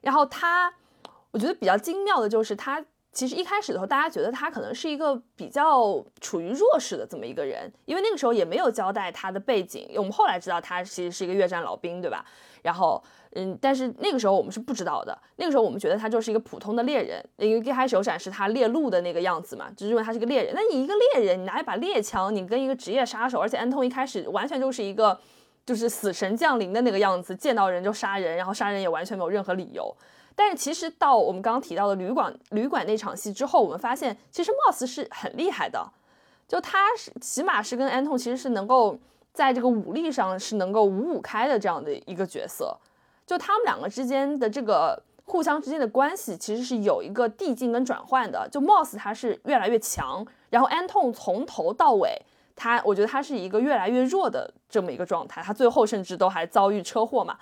[0.00, 0.74] 然后他。
[1.32, 2.82] 我觉得比较精妙的就是他，
[3.16, 9.88] 其实一开始的时候，大家觉得他可能是一个比较处于弱势的这么一个人，因为那个时候也没有交代他的背景。
[9.96, 12.22] 我们后来知道他其实是一个越战老兵，对吧？
[12.60, 13.02] 然后，
[13.32, 15.16] 嗯，但是那个时候我们是不知道的。
[15.36, 20.52] 那个时候我们觉得他就是一个普通的猎人，因为一开始有展示他猎鹿的那个样子嘛，就认为他是个猎人。
[20.54, 25.18] 那你一个猎人，你拿一把猎枪，你跟一个职业杀手，而且安通一开始完全就是一个
[25.64, 29.96] 就是死神降临的那个样子，见到人就杀人，然后杀人也完全没有任何理由。
[30.38, 35.90] 但是其实到我们刚刚提到的旅馆旅馆那场戏之后，我们发现其实 Moss 是很厉害的，
[36.46, 38.98] 就他是起码是跟 Anton 其实是能够
[39.32, 42.76] 在这个武力上是能够五五开的这样的一个角色，
[43.26, 52.10] 就他们两个之间的这个互相之间的关系其实是有一个递进跟转换的，就 Moss 他是越来越强，然后 Anton 从头到尾
[52.54, 57.38] 他我觉得他是一个越来越弱的这么一个状态，他最后甚至都还遭遇车祸嘛。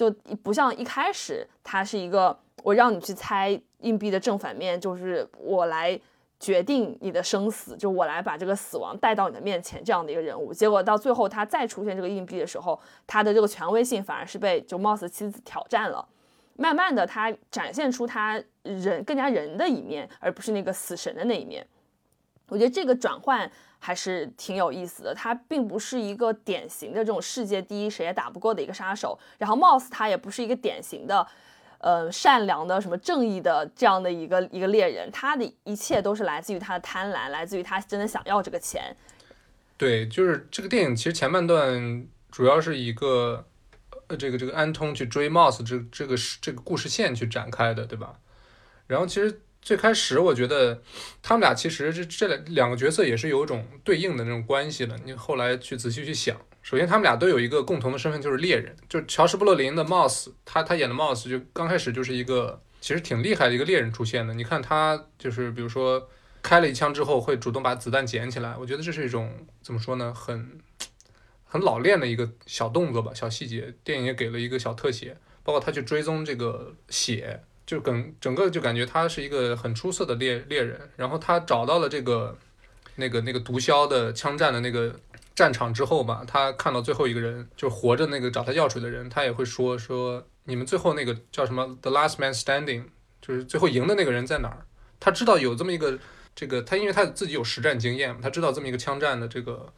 [0.00, 0.10] 就
[0.42, 6.00] 不像一开始，他是一个我让你去猜硬币的正反面，就是我来
[6.38, 10.54] 决定你的生死，就我来把这个死亡带到你的面前这样的一个人物。
[10.54, 16.08] 结果到最后，他再出现这个硬币的时候，他的这个权威性反而是被就 Moss 妻子挑战了。
[16.56, 21.66] 慢慢的，他展现出他人更加人的一面，而不是那个死神的那一面。
[22.48, 23.52] 我觉得这个转换。
[23.82, 31.26] 还是挺有意思的，他并不是一个典型的这种世界第一谁也打不过的一个杀手，然后 Moss 他也不是一个典型的，
[31.78, 38.94] 呃，善良的什么正义的这样的一个一个猎人，他的一切都是来自于他的贪婪，来自于他真的想要这个钱。
[39.78, 43.46] 对，就是这个电影其实前半段主要是一个，
[44.08, 48.20] 呃，这个这个安通去追 Moss 这这个是这个故事线去展开的，对吧？
[48.86, 49.40] 然后其实。
[49.62, 50.82] 最开始我觉得
[51.22, 54.98] 他们俩其实这这两个角色也是有一种对应的那种关系的。
[55.04, 58.74] 你后来去仔细去想，首先他们俩都有一个共同的身份，就是猎人。
[58.88, 64.32] 就是乔什·布洛林的 Mouse，他他演的 Mouse 就刚开始就是一个其实挺厉害的一个猎人出现的。
[64.32, 66.08] 你看他就是比如说
[66.42, 70.58] 开了一枪之后会主动把子弹捡起来，我觉得这是一种怎么说呢，很
[71.44, 73.74] 很老练的一个小动作吧，小细节。
[73.84, 77.42] 电影也给了一个小特写，包括他去追踪这个血。
[77.70, 82.36] 就跟整个就感觉他是一个很出色的猎猎人，然后他找到了这个
[82.96, 84.92] 那个那个毒枭的枪战的那个
[85.36, 92.86] 战场之后吧，他看到最后一个人就活着那个找他要水的人，他也会说说你们最后那个叫什么 The Last Man Standing，
[93.22, 94.66] 就是最后赢的那个人在哪儿？
[94.98, 95.96] 他知道有这么一个
[96.34, 99.72] 这个他因为他自己有实战经验嘛，他知道这么一个枪战的这个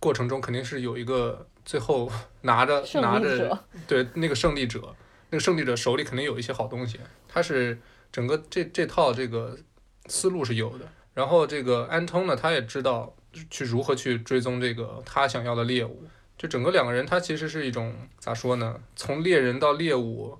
[0.00, 4.96] 过程中肯定是有一个最后 拿着拿着对那个胜利者。
[5.34, 7.76] 那个胜利者手里肯定有一些好东西，他是
[8.12, 9.58] 整个这这套这个
[10.06, 10.88] 思路是有的。
[11.12, 13.12] 然后这个安通呢，他也知道
[13.50, 16.04] 去如何去追踪这个他想要的猎物。
[16.38, 18.80] 就整个两个人，他其实是一种咋说呢？
[18.94, 20.38] 从猎人到猎物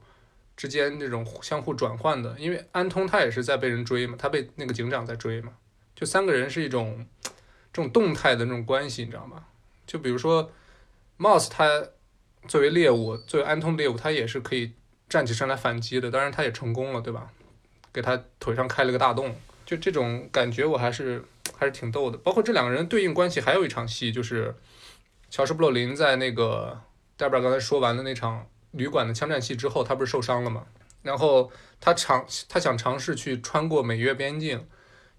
[0.56, 2.36] 之间这种相互转换的。
[2.38, 5.54] 因为安通他也是在被人追嘛，他被那个警长在追嘛。
[5.96, 7.04] 就三个人是一种
[7.72, 9.46] 这种动态的那种关系，你知道吗？
[9.88, 10.52] 就比如说
[11.18, 11.88] Mouse，他
[12.46, 14.72] 作为猎物，作为安通猎物，他也是可以。
[15.08, 17.30] 站起身来反击的，当然他也成功了，对吧？
[17.92, 21.24] 给他腿上开了个大洞，就这种感觉我还是
[21.56, 22.18] 还是挺逗的。
[22.18, 24.52] 包括这两个人对应关系，还有一场戏就是
[25.30, 26.80] 乔什·布洛林在那个
[27.16, 30.64] 戴尔刚才说完的那场旅馆的枪战戏之后，他不是受伤了吗？
[31.02, 34.66] 然后他尝他想尝试去穿过美越边境，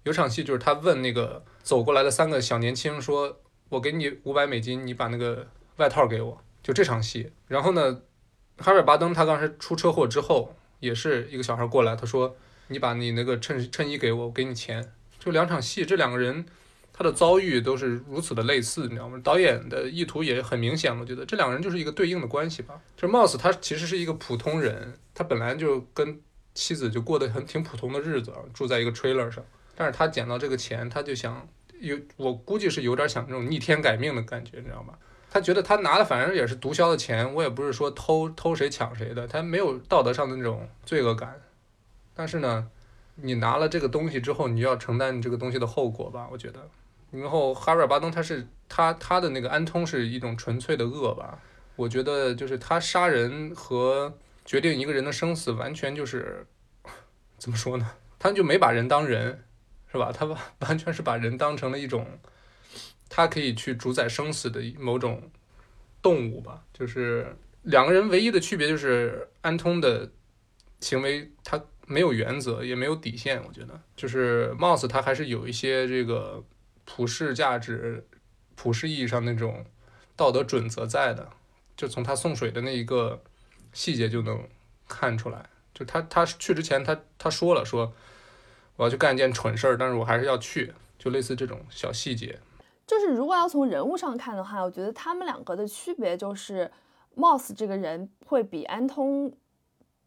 [0.02, 8.02] 有场戏就是他问那个走过来的三个小年轻说：“我给你五百美金，你把那个外套给我。”就这场戏，然后呢？
[8.58, 12.36] 哈尔巴登他当时出车祸之后，也是一个小孩过来，他说
[12.68, 16.46] ：“你把你那个衬衬衣给我，我给你钱。”就两场戏，这两个人
[16.92, 19.20] 他的遭遇都是如此的类似，你知道吗？
[19.22, 22.80] 导演的意图也很明显，我觉得这两个人就是一个对应的关系吧。
[22.96, 26.20] 就是 Moss 他其实是一个普通人，他本来就跟
[26.54, 31.46] 妻子就过得很挺普通的日子，住在一个 trailer 上，但是他捡到这个钱，他就想
[31.80, 34.94] 有，我估计是有点想那种逆天改命的感觉，你知道吗？
[35.36, 41.38] 他觉得他拿的反正也是毒枭的钱，我也不是说偷偷谁抢谁的，他没有道德上的那种罪恶感。
[42.14, 42.70] 但是呢，
[43.16, 46.26] 你拿了这个东西之后，你就要承担你这个东西的后果吧？
[46.32, 46.66] 我觉得。
[47.10, 51.38] 然后哈维尔巴登他是他他的那个安通是一种纯粹的恶吧？
[51.76, 54.14] 我觉得就是他杀人和
[54.46, 56.46] 决定一个人的生死，完全就是
[57.36, 57.90] 怎么说呢？
[58.18, 59.44] 他就没把人当人，
[59.92, 60.10] 是吧？
[60.10, 60.26] 他
[60.60, 62.06] 完全是把人当成了一种，
[63.08, 65.30] 他可以去主宰生死的某种
[66.02, 66.62] 动物吧。
[66.72, 70.10] 就是两个人唯一的区别就是安通的
[70.80, 73.42] 行为，他没有原则，也没有底线。
[73.46, 76.44] 我觉得，就是 Moss 他还是有一些这个
[76.84, 78.06] 普世价值、
[78.54, 79.64] 普世意义上那种
[80.14, 81.30] 道德准则在的。
[81.76, 83.22] 就从他送水的那一个
[83.72, 84.48] 细节就能
[84.88, 85.48] 看出来。
[85.74, 87.94] 就他他去之前，他他说了说
[88.76, 92.38] 我要去干一件蠢事儿，但是我还是要去，就类似这种小细节。
[92.86, 96.70] 就是如果要从人物上看的话，我觉得他们两个的区别就是
[97.16, 99.32] ，Moss 这个人会比安通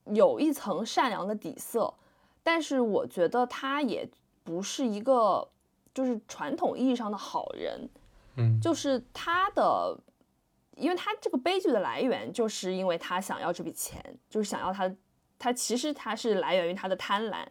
[0.05, 1.93] 有一层善良的底色，
[2.41, 4.09] 但是我觉得他也
[4.43, 5.47] 不是一个
[5.93, 7.89] 就是传统意义上的好人。
[8.37, 9.97] 嗯，就是他的，
[10.75, 14.89] 因为他这个悲剧的来源，就是因为他想要这笔钱，就是想要他。
[15.41, 17.47] 他其实他是来源于他的贪婪，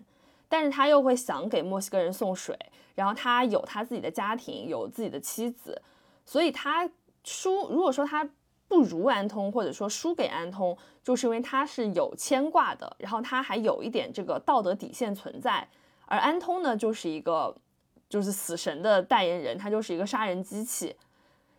[0.47, 2.55] 但是他又会想给墨西哥人送水，
[2.99, 5.81] 然后他有他自己的家庭，有自己的妻子，
[6.27, 6.91] 所以他
[7.23, 7.69] 输。
[7.69, 8.29] 如果说他
[8.67, 15.65] 不如安通，或者说输给安通，就是因为他是有牵挂的，然后他还有一点这个道德底线存在。
[16.07, 17.55] 而安通呢，就是一个
[18.09, 20.97] 就是死神的代言人，他就是一个杀人机器。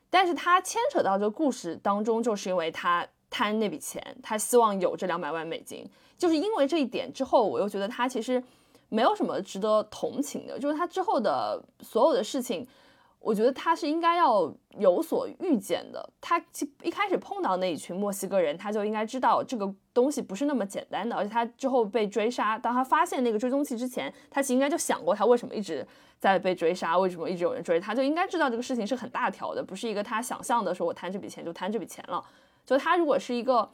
[0.09, 5.89] 但是他牵扯到这个故事当中，就是因为他贪那笔钱，他希望有这两百万美金。
[6.17, 8.43] 就是因为这一点之后，我又觉得他其实
[8.89, 10.59] 没有什么值得同情的。
[10.59, 12.67] 就是他之后的所有的事情，
[13.19, 16.09] 我觉得他是应该要有所预见的。
[16.19, 16.43] 他
[16.81, 21.15] 一开始碰到那一群墨西哥人，他就应该知道这个东西不是那么简单的。
[21.15, 25.85] 而且他之后被追杀，当他发现那个追踪器之前，他其实应该就想过他为什么一直
[26.17, 32.23] 在被追杀，为什么一直有人追他，就应该知道这个事情是很大条的，不是一个他想象的说我贪这笔钱就贪这笔钱了。
[32.65, 33.69] 就他如果是一个。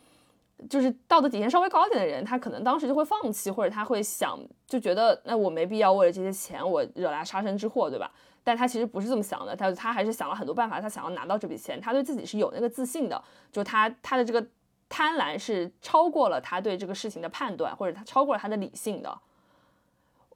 [0.70, 8.10] 就是道德底线稍微高一点的人，他可能当时就会放弃，或者他会想，就觉得那我没必要为了这些钱我惹来杀身之祸，对吧？
[8.44, 14.46] 但他其实不是这么想的，他他还是想了很多办法，他想要拿到这笔钱，他对自己是有那个自信的，就他他的这个
[14.88, 19.18] 贪婪是超过了他对这个事情的判断，或者他超过了他的理性的。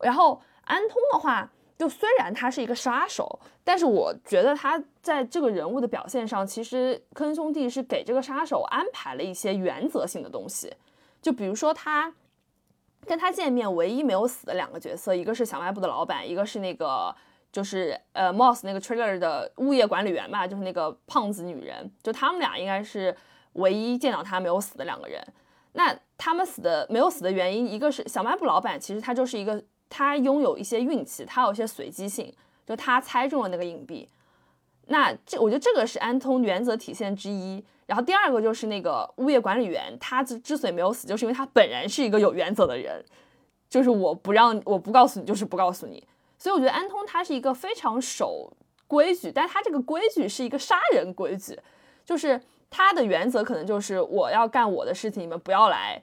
[0.02, 1.50] 然后安通的话。
[1.80, 10.76] 就虽然他是一个杀手，但是我觉得他在这个人物的表现上，其实科恩兄弟是给这个杀手安排了一些原则性的东西。
[11.22, 12.14] 就比如说他
[13.06, 17.16] 跟他见面唯一没有死的两个角色，一个是小卖部的老板，一个是那个
[17.50, 21.90] 就是呃 Moss 那个 trailer 的物业管理员吧，就是那个胖子女人。
[22.04, 23.16] 就他们俩应该是
[23.54, 25.26] 唯一见到他没有死的两个人。
[25.72, 29.64] 那他们死的没有死的原因，一个是小卖部老板，其实他就是一个。
[29.90, 32.32] 他拥有一些运气，他有一些随机性，
[32.66, 34.08] 就他猜中了那个硬币。
[34.88, 37.64] 那这我觉得这个是安通原则体现之一。
[37.86, 43.04] 然后第二个就是那个物业管理员，他之之所以没有死，就是因为他本人是一个有原则的人，
[43.68, 46.08] 就是我不让我不告诉你，就是不告诉你。
[46.38, 48.54] 所以我觉得安通他是一个非常守
[48.86, 51.60] 规矩，但他这个规矩是一个杀人规矩，
[52.06, 56.00] 就是他的原则可能就是我要干我的事情，你们不要来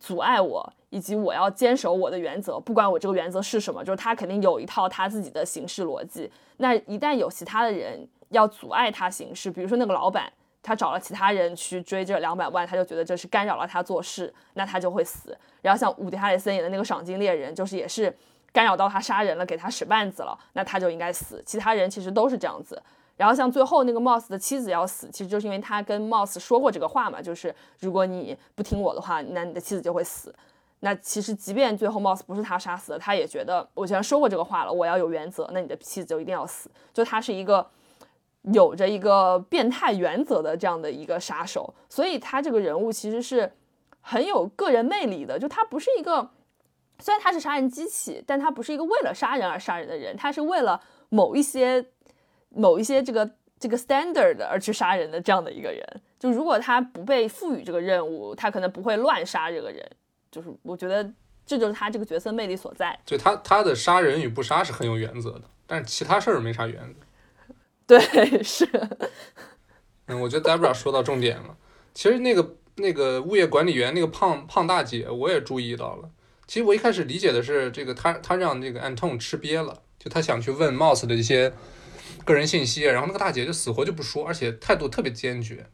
[0.00, 0.72] 阻碍我。
[0.90, 6.30] 以及我要坚守我的原则，不管我这个原则是什么，就是他肯定有一套他自己的行事逻辑。
[6.58, 10.30] 那一旦有其他的人要阻碍他行事，比如说那个老板，
[10.62, 15.34] 他找了其他人去追这两百万，他就觉得这是干扰了他做事，那他就会死。
[15.62, 18.14] 然后像伍迪·哈里森演的那个赏金猎人，就是也是
[18.52, 21.42] 干扰到他杀人了，给他使绊子了，那他就应该死。
[21.46, 22.82] 其他人其实都是这样子。
[23.22, 30.34] 然后像最后那个 Moss 的妻子要死，其实就是因为他跟 Moss 说过这个话嘛，就是如果你不听我的话，那你的妻子就会死。
[30.80, 36.68] 那其实，即便最后 Moss 不是他杀死的，他也觉得我既然说过这个话了，我要有原则，那你的妻子就一定要死。
[36.92, 37.64] 就他是一个
[38.52, 43.52] 有着一个变态原则的这样的一个杀手，所以他这个人物其实是
[44.00, 45.38] 很有个人魅力的。
[45.38, 46.28] 就他不是一个，
[46.98, 51.86] 虽然他是杀人机器，但他不是一个为了杀人而杀人的人，他是为了某一些
[52.54, 55.84] 某一些这个这个 standard 而去杀人的这样的一个人。
[56.18, 59.84] 就如果他不被赋予这个任务，他可能不会乱杀这个人。
[60.30, 61.04] 就是我觉得
[61.44, 62.98] 这就是他这个角色魅力所在。
[63.04, 67.00] 就他他的杀人与不杀是很有原则的，但是其他事儿没啥原则。
[67.84, 68.68] 对，是。
[70.06, 71.56] 嗯，我觉得 Debra 说到重点了。
[71.92, 76.08] 其实那个那个物业管理员那个胖胖大姐，我也注意到了。
[76.46, 81.52] 其实我一开始理解的是，这个他他让这个 Anton 吃瘪了，就他想去问 Moss 的一些
[82.24, 85.66] 个人信息，然后那个大姐就死活就不说，而且态度特别坚决，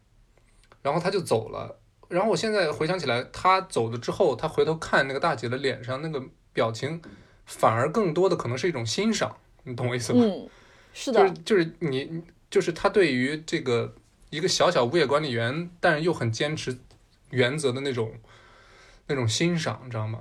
[0.82, 1.78] 然后她就走了。
[2.08, 6.22] 然后我现在回想起来，她走了之后，她回头看那个大姐的脸上那个
[6.52, 7.02] 表情，
[7.44, 10.24] 反而更多的可能是一种欣赏，你懂我意思吗？
[10.24, 10.48] 嗯，
[10.94, 13.94] 是的，就是就是你就是她对于这个
[14.30, 16.78] 一个小小物业管理员，但是又很坚持
[17.30, 18.12] 原则的那种
[19.06, 20.18] 那种欣赏，你知道吗？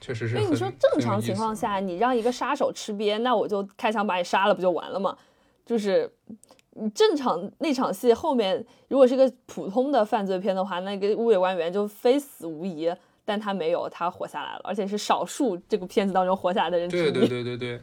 [0.00, 0.42] 确实是很。
[0.42, 5.16] 因为你说正常情况下，你让一个杀手吃瘪，那我就开枪把你杀了，不就完了吗？
[5.64, 6.10] 就是
[6.70, 12.92] 你正常那场戏后面，如果是个普通的犯罪片的话，那个物业官员就非死无疑。
[13.24, 16.88] 但他没有，他活下来了，而且是少数这个片子当中活下来的人。
[16.88, 17.80] 对对对对对，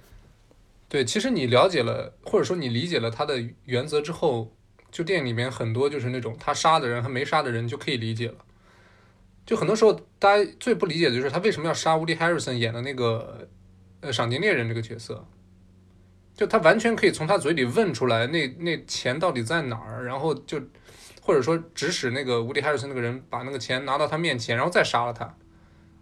[0.89, 4.51] 对，其实你了解了，或者说你理解了他的原则之后，
[4.91, 8.35] 就电影里面很多就是那种他杀的人和没杀的人就可以理解了。
[9.45, 13.47] 就很多时候，大家最不理解的就是他为什么要杀乌迪·海瑞森演的那个
[14.01, 15.25] 呃赏金猎人这个角色，
[16.39, 20.57] 就他完全可以从他嘴里问出来那那钱到底在哪儿，然后就
[21.21, 25.35] 或者说指使那个乌迪·海瑞森那个人把那个钱拿到他面前，然后再杀了他。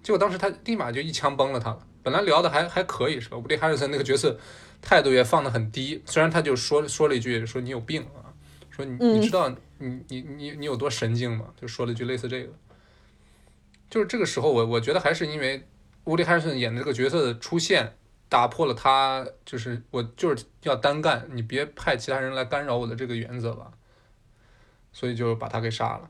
[0.03, 1.79] 结果当时他立马就一枪崩了他了。
[2.03, 3.37] 本来聊的还还可以是吧？
[3.37, 4.37] 伍迪·海瑞森那个角色
[4.79, 8.29] 态度也放得很低，虽然他就说说了一句说你有病啊，
[8.69, 11.45] 说你你知道你你你你有多神经吗？
[11.59, 12.53] 就说了一句类似这个。
[13.89, 15.67] 就是这个时候我我觉得还是因为
[16.03, 17.95] 乌迪·海瑞森演的这个角色的出现，
[18.29, 23.71] 打破了他就是我就是要单干，你别派其他人来干扰我的这个原则吧，
[24.91, 26.09] 所以就把他给杀了。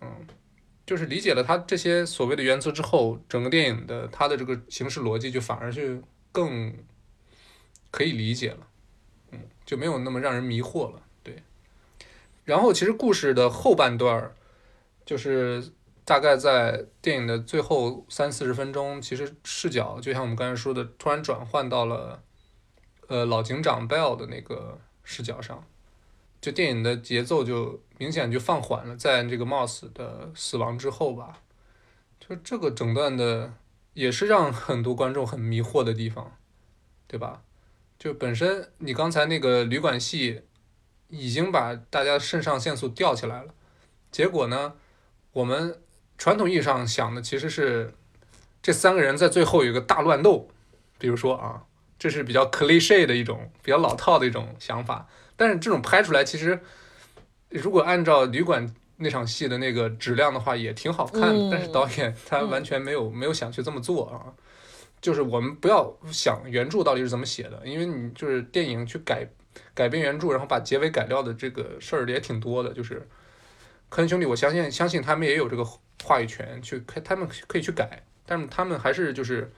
[0.00, 0.26] 嗯。
[0.86, 6.02] 就是理解了他这些所谓的原则之后，整个电影的他的这个形式逻辑就反而是
[6.32, 6.74] 更
[7.90, 8.66] 可以理解了，
[9.32, 11.42] 嗯，就没有那么让人迷惑了，对。
[12.46, 14.32] 然后其实故事的后半段，
[15.04, 15.62] 就是
[16.08, 22.22] 大概在电影的最后三四十分钟，其实视角就像我们刚才说的，突然转换到了
[23.08, 25.62] 呃老警长 Bell 的那个视角上。
[26.40, 31.42] 就电影的节奏就明显就放缓了，在这个 Moss 的死亡之后吧，
[32.18, 33.52] 就这个整段的
[33.92, 36.38] 也是让很多观众很迷惑的地方，
[37.06, 37.42] 对吧？
[37.98, 40.42] 就本身你刚才那个旅馆戏
[41.08, 43.52] 已经把大家肾上腺素吊起来了，
[44.10, 44.74] 结果呢，
[45.32, 45.82] 我们
[46.18, 47.94] 传统意义上想的其实是
[48.60, 50.48] 这三个人在最后有一个大乱斗，
[50.98, 51.62] 比如说啊，
[51.98, 55.06] 这是比较 cliche 的一种比较老套的一种想法。
[55.36, 56.60] 但是这种拍出来，其实
[57.50, 61.48] 如果按照旅馆那场戏的那个质量的话，也挺好看的。
[61.52, 64.34] 但是导演他完全没有没有想去这么做啊，
[65.00, 69.24] 就是我们不要想原著到底是怎么写的，因为你就是电影去改
[69.72, 72.72] 改编原著，然后把结尾改掉的这个事儿也挺多的。
[72.72, 73.06] 就是
[73.88, 75.64] 科恩兄弟，我相信相信他们也有这个
[76.04, 79.52] 话语权去，他们可以去改，但是他们还是就是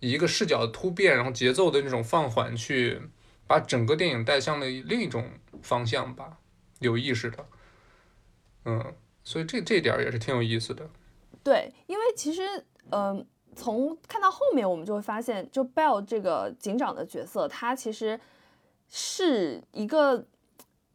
[0.00, 3.00] 以一个视角的突变，然后节奏的那种放缓去。
[3.44, 5.28] 把整个电影带向了另一种
[5.62, 6.38] 方向吧，
[6.78, 7.46] 有意识的，
[8.64, 10.88] 嗯，所以这这点也是挺有意思的。
[11.42, 18.18] 对，因为其实，嗯，从看到后面，我们就会发现，就 Bell 这个警长的角色，他其实
[18.88, 20.24] 是一个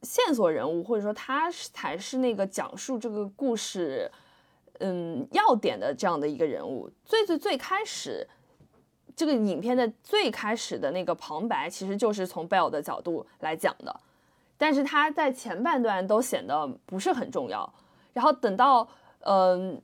[0.01, 4.09] 线索人物，或者说他才是那个讲述这个故事，
[4.79, 6.89] 嗯，要点的这样的一个人物。
[7.05, 8.27] 最最最开始。
[9.15, 13.99] 这个影片的最开始的那个旁白，其实就是从 Bell 的角度来讲的，
[14.59, 17.67] 但是他在前半段都显得不是很重要。
[18.13, 18.87] 然后等到
[19.21, 19.81] 嗯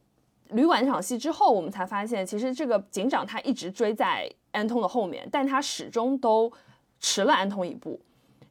[0.50, 6.54] 旅馆那场戏之后，我们才发现，其实这个警长他一直追在安通的后面，但他始终都
[7.00, 8.00] 迟了安通一步，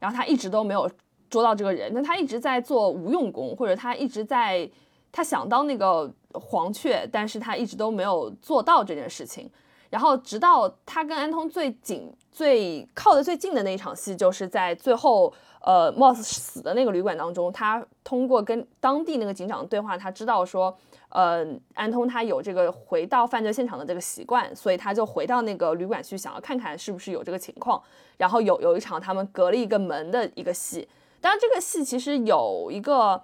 [0.01, 0.91] 然后他一直都没有
[1.31, 1.95] 捉到这个人。
[1.95, 4.69] 那他一直在做无用功，或者他一直在
[5.13, 9.49] 他想当那个黄雀，但是他一直都没有做到这件事情。
[9.91, 20.75] 然后，直到他跟安通最紧、最靠的最近的那一场戏，就是在最后，呃，Moss 死的那个旅馆当中，他通过跟当地那个警长对话，他知道说，
[21.11, 27.79] 呃，安通他有这个回到犯罪现场的这个习惯，所以他就回到那个旅馆去，想要看看是不是有这个情况。
[28.17, 30.89] 然后有有一场他们隔了一个门的一个戏，
[31.21, 33.23] 当然这个戏其实有一个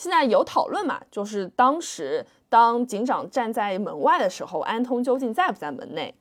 [0.00, 2.24] 现在有讨论嘛，就是当时。
[2.48, 6.12] 当警长站在门外的时候，安通究竟在不在门内？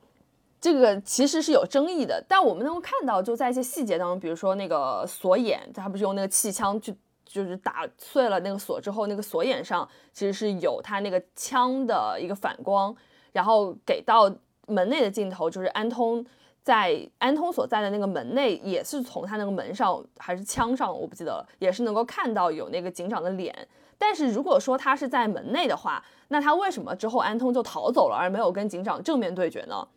[0.61, 2.23] 这个其实是有争议的。
[2.29, 12.95] 但我们能够看到，就在一些细节当中，比如说那个锁眼，他不是用那个气枪去，就是打碎了那个锁之后，那个锁眼上其实是有他那个枪的一个反光。
[13.31, 14.31] 然后给到
[14.67, 16.23] 门内的镜头，就是安通
[16.69, 23.67] 在安通所在的那个门内，也是从他那个门上还是枪上，我不记得了，也是能够看到有那个警长的脸。
[23.97, 29.87] 但是如果说他是在门内的话，那他为什么之后安通就逃走了，而没有跟警长正面对决呢？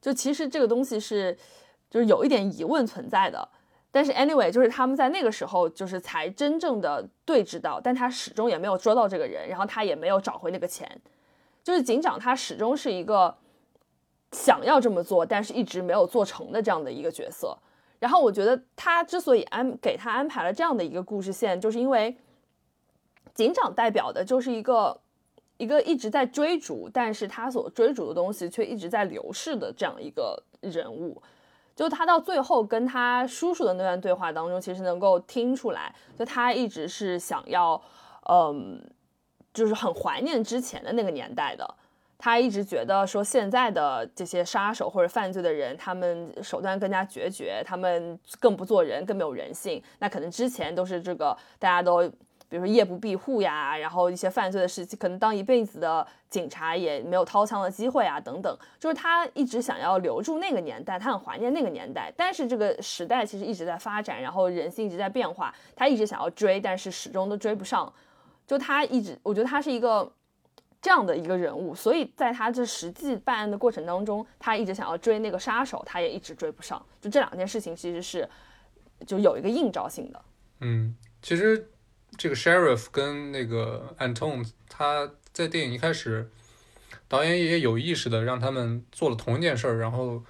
[0.00, 1.36] 就其实这个东西是，
[1.90, 3.46] 就是有一点疑问存在的。
[3.92, 10.90] 但是 anyway，就是他们在那个时候就是才真正的对峙到，但他始终也没有捉到这个人，然后他也没有找回那个钱。
[11.62, 13.36] 就是警长他始终是一个
[14.32, 17.56] 想要这么做，但是一直没有做成的这样的一个角色。
[17.98, 22.16] 然后我觉得他之所以安给他安排了这样的一个故事线，就是因为。
[23.32, 25.00] 警长代表的就是一个
[25.56, 31.22] 一个一直在追逐，但是他所追逐的东西却一直在流逝的这样一个人物。
[31.76, 37.80] 就他到最后跟他叔叔的那段对话当中，其实能够听出来，就他一直是想要，
[38.28, 38.82] 嗯，
[39.54, 41.74] 就是很怀念之前的那个年代的。
[42.22, 49.82] 他一直觉得说现在的这些杀手或者犯罪的人，他们手段更加决绝，他们更不做人，更没有人性。
[50.00, 52.06] 那可能之前都是这个大家都，
[52.46, 58.54] 比如说夜不闭户呀，然后一些犯罪的事情，可能当一辈子的警察也没有掏枪的机会啊，等等。
[58.78, 62.12] 就是他一直想要留住那个年代，他很怀念那个年代。
[62.14, 67.90] 但是这个时代其实一直在发展，然后人性一直在变化，他一直想要追，但是始终都追不上。
[68.46, 70.12] 就他一直，我觉得他是一个。
[70.82, 76.84] 这样的一个人物，所以在他这实际办案的过程当中，他一直想要追那个杀手，他也一直追不上。
[77.00, 78.28] 就这两件事情其实是
[79.06, 80.22] 就有一个映照性的。
[80.60, 81.70] 嗯，其实
[82.16, 86.30] 这个 sheriff 跟那个 Anton，他在电影一开始，
[87.08, 90.22] 导演也有意识的让他们做了同一件事儿，然后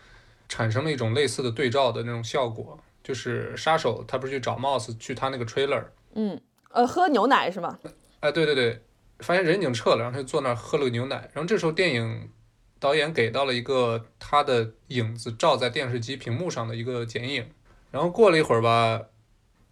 [0.48, 2.78] 产生了一种类似的对照的那种效果。
[3.02, 5.84] 就是杀手他不是去找 Moss 去他那个 trailer，
[6.14, 6.38] 嗯，
[6.68, 7.78] 呃，喝牛奶是吗？
[8.20, 8.82] 哎，对对对。
[9.22, 11.30] 发现人已经撤了，然后他就坐那儿喝了个牛奶。
[11.32, 12.30] 然后这时候电影
[12.78, 17.46] 导演给到了一个他的影子照在电视机屏幕上的一个剪影。
[17.90, 19.02] 然后过了一会儿吧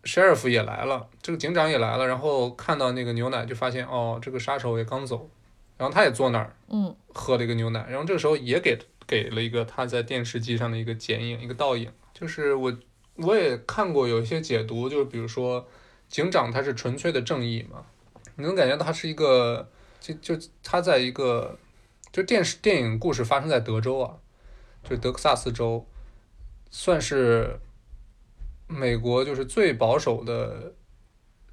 [0.04, 5.30] ，sheriff 也来了，这个警长也来了，然后看到那个牛奶就发现哦，这个杀手也刚走，
[5.76, 7.86] 然后他也坐那儿，嗯，喝了一个牛奶。
[7.88, 11.92] 然后这个时候也给给了一个他在电视机上的一个剪影，一个倒影。
[12.12, 12.76] 就是我
[13.16, 15.68] 我也看过有一些解读，就是比如说
[16.08, 17.86] 警长他是纯粹的正义嘛。
[18.38, 19.68] 你能感觉到他是一个，
[19.98, 21.58] 就就他在一个，
[22.12, 24.14] 就电视电影故事发生在德州啊，
[24.88, 25.84] 就德克萨斯州，
[26.70, 27.58] 算是
[28.68, 30.72] 美国就是最保守的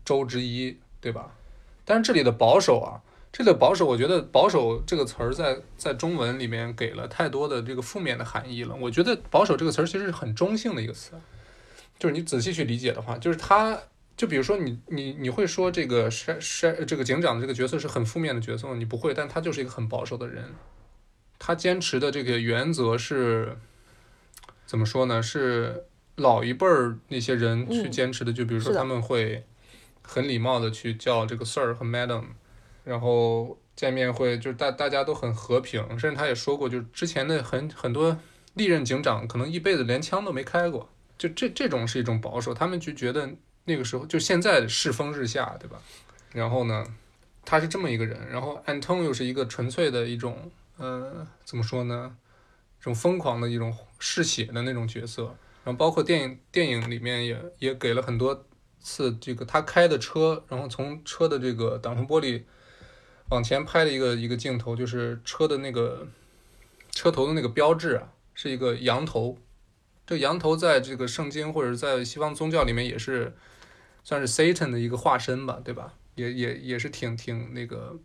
[0.05, 1.35] 州之一，对吧？
[1.83, 3.01] 但是这里的保守啊，
[3.33, 8.75] 这里的保守，我觉得保守这个词儿在在中文里面给了太多的这个负面的含义了。
[8.75, 11.13] 我觉得保守这个词儿其实是很中性的一个词，
[11.97, 13.75] 就是你仔细去理解的话，就是他。
[14.17, 20.53] 就比如说你你你会说这个山山这个警长的这个角色是很负面的角色，你不会，但他就是一个很保守的人，
[21.37, 23.57] 他坚持的这个原则是
[24.65, 25.21] 怎么说呢？
[25.21, 25.83] 是
[26.15, 29.43] 老一辈儿那些人去坚持的，就比如说他们会
[30.01, 32.23] 很礼貌的去叫这个 sir 和 madam，
[32.85, 38.17] 然后见面会就是大大家都很和平，甚至他也说过，就是之前的很很多
[38.53, 43.31] 历任警长可能一辈子连枪都没开过，就这这种是一种保守，他们就觉得。
[43.65, 45.81] 那个时候就现在世风日下，对吧？
[46.31, 46.85] 然后呢，
[47.43, 52.15] 他是这么一个人，然后 Anton 又是一个纯粹的一种，呃，怎么说呢？
[52.79, 55.35] 这种疯狂的一种嗜血的那种角色。
[55.63, 58.45] 然后包括电影电影里面也也给了很多
[58.79, 62.43] 次这个他开的车，然后从车的这个挡风玻璃
[63.29, 66.07] 往前拍的一个一个镜头，就是车的那个
[66.91, 69.39] 车头的那个标志啊，是一个羊头。
[70.05, 73.33] 这羊头在这个圣经或者在西方宗教里面也是。
[74.05, 75.93] 算是 Satan 的一个化身吧，对吧？
[76.13, 77.99] 也也也是挺挺那个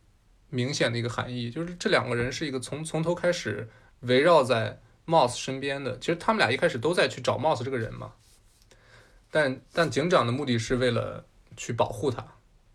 [0.49, 3.69] 明显的一个含义，就是这两个人是一个从从头开始
[4.01, 5.97] 围绕在 Moss 身边的。
[6.01, 8.15] 其实他们俩一开始都在去找 Moss 这个人嘛，
[9.31, 11.25] 但但警长的目的是为了
[11.57, 12.27] 去保护他。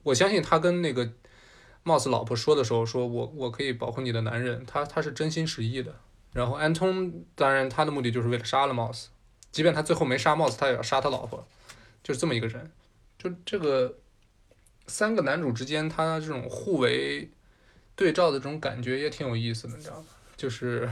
[0.04, 1.12] 我相信他跟那个
[1.84, 5.96] Moss 老婆说的时候，说我我可以保护你的男人，他他是真心实意的。
[6.32, 9.08] 然后 Anton 当然他的目的就是为了杀了 Moss，
[9.52, 11.48] 即便他最后没杀 Moss，他也要杀他老婆，
[12.04, 12.72] 就是这么一个人。
[13.26, 13.92] 就这个
[14.86, 17.28] 三个男主之间，他这种互为
[17.96, 20.06] 对照的这种感觉也挺有意思的，你知道吗？
[20.38, 20.92] 就是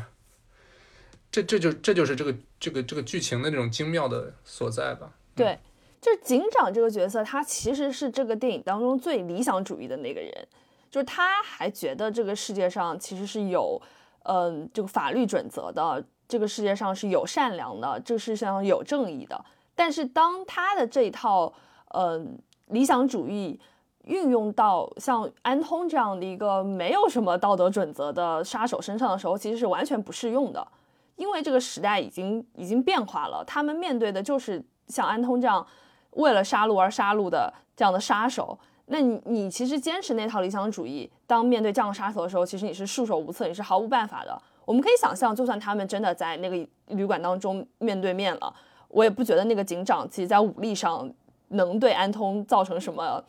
[1.31, 5.11] 这这就这就是这个这个这个剧情的那种精妙的所在吧？
[5.35, 5.59] 对，
[6.01, 10.47] 就是警长这个角色，他其实是这个电影当中最理想主义的那个人，
[10.89, 13.79] 就是他还觉得这个世界上其实是有
[14.23, 19.45] 嗯这个法律准则的，这个世界上是有善良的，这个世界上有正义的。
[19.75, 21.53] 但是当他的这一套
[21.93, 22.37] 嗯，
[22.67, 23.59] 理想主义
[24.05, 30.67] 运用到像安通这样的一个没有什么道德准则的杀手身上的时候，其实是完全不适用的，
[31.15, 33.43] 因为这个时代已经已经变化了。
[33.45, 35.65] 他们面对的就是像安通这样
[36.11, 38.57] 为了杀戮而杀戮的这样的杀手。
[38.87, 44.41] 那你你其实坚持那套理想主义，当面对这样的杀手的时候，其实你是束手无策，你是毫无办法的。
[44.65, 48.53] 我们可以想象，就算他们真的在那个旅馆当中面对面了，
[48.89, 51.09] 我也不觉得那个警长其实在武力上。
[51.53, 53.23] 能对安通造成什么？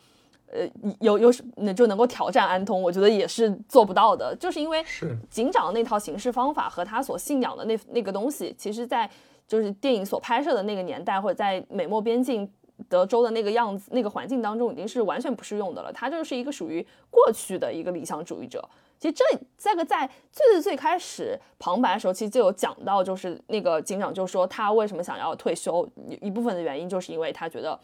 [0.51, 0.69] 呃，
[0.99, 4.33] 有有那就能够挑战安通，我觉得也是做不到的。
[4.39, 4.85] 就是因为
[5.27, 9.09] 警长那套行事方法和他所信仰的那那个东西，其实，在
[9.47, 12.47] 就是电影所拍摄的那个年代，或者在美墨边境
[12.87, 15.91] 德州的那个样子、那个环境当中，已经是完全不适用的了。
[15.91, 18.63] 他就是一个属于过去的一个理想主义者。
[18.99, 19.25] 其实这
[19.57, 25.89] 这个在最最最开始旁白的时候，其实就有讲到，就是那个警长就说他为什么想要退休，
[26.21, 27.77] 一部分的原因就是因为他觉得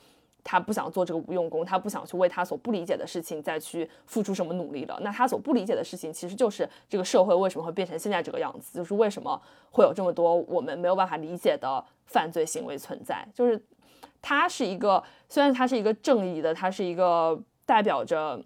[0.43, 4.99] 他不想做这个无用功，他不想去为他所不理解的事情再去付出什么努力了。
[5.01, 13.27] 那他所不理解的事情，其实就是这个社会为什么会变成现在这个样子，就是为什么会有这么多我们没有办法理解的犯罪行为存在。
[13.33, 13.61] 就是
[14.21, 18.43] 他是一个，虽然他是一个正义的，他是一个代表着。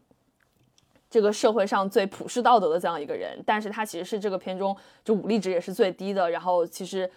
[1.08, 7.10] 这个社会上最普世道德的这样一个人，但是他其实是这个片中就武力值也是最低的，然后其实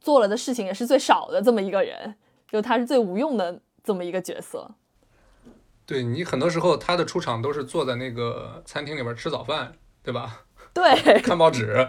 [0.00, 2.14] 做了的事情也是最少的这么一个人，
[2.50, 4.74] 就他是最无用的这么一个角色。
[5.86, 9.72] 对你很多时候他的出场都是坐在那个餐厅里边吃早饭，
[10.02, 10.42] 对吧？
[10.74, 10.82] 对，
[11.22, 11.88] 看报纸。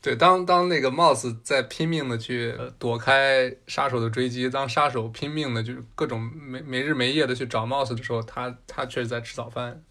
[0.00, 9.82] 对，当当那个 Mouse 在拼命的去躲开杀手的追击，当杀手拼命的就是各种没没日没夜的去找 Mouse 的时候，他他却是在吃早饭，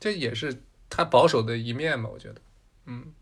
[0.00, 2.08] 这也是他保守的一面吧？
[2.10, 2.36] 我觉得，
[2.86, 3.12] 嗯，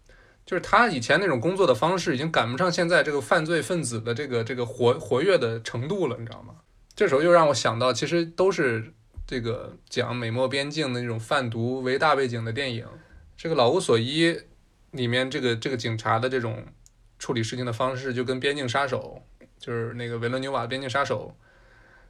[0.47, 6.55] 就是他以前那种工作的方式已经赶不上现在这个犯罪分子的这个这个活活跃的程度了，你知道吗？
[6.95, 8.93] 这时候又让我想到，其实都是
[9.27, 12.87] 这个讲美墨边境的那种贩毒为大背景的电影，
[13.37, 14.39] 这个老无所依。
[14.91, 16.65] 里面这个这个警察的这种
[17.19, 19.21] 处理事情的方式，就跟《边境杀手》
[19.59, 21.35] 就是那个维伦纽瓦《边境杀手》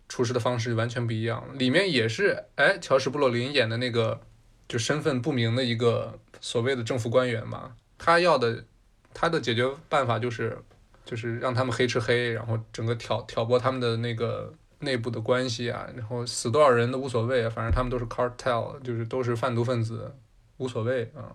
[0.07, 1.49] 处事的方式完全不一样。
[1.55, 4.20] 里面也是，哎，乔什·布洛林演的那个
[4.68, 7.74] 就身份不明的一个所谓的政府官员嘛，
[8.05, 8.63] 他要的
[9.15, 10.59] 他的解决办法就是
[11.07, 20.15] 就是让他们黑吃黑，然后整个挑挑拨他们的那个内部的关系啊，然后死多少人都无所谓，反正他们都是 cartel，就是都是贩毒分子，
[20.59, 21.35] 无所谓啊。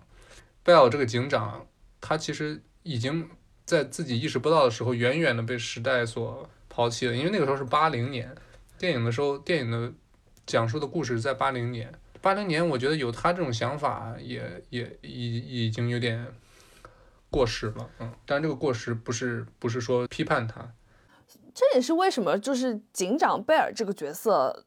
[0.62, 1.66] 贝尔这个警长，
[2.00, 3.28] 他其实已经
[3.64, 7.16] 在自己意识不到的时候，远远的被时代所抛弃了。
[7.16, 8.32] 因为那个时候是八零年，
[8.78, 9.92] 电影的时候，电影的
[10.46, 11.92] 讲述的故事在八零年。
[12.20, 16.24] 八零年，我觉得有他这种想法，也也已已经有点
[17.30, 17.90] 过时了。
[18.00, 20.72] 嗯，但这个过时不是不是说批判他。
[21.54, 24.64] 这也是为什么，就是警长贝尔这个角色，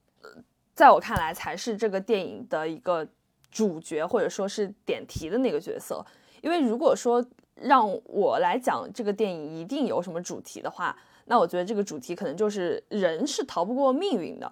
[0.74, 3.07] 在我看来才是这个电影的一个。
[3.53, 6.03] 主角或者说是点题的那个角色，
[6.41, 14.51] 因为如果说让我来讲这个电影一定有什么主题的话，那我觉得这个主题可能就是人是逃不过命运的，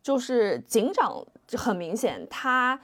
[0.00, 1.20] 就是警长
[1.56, 2.80] 很明显他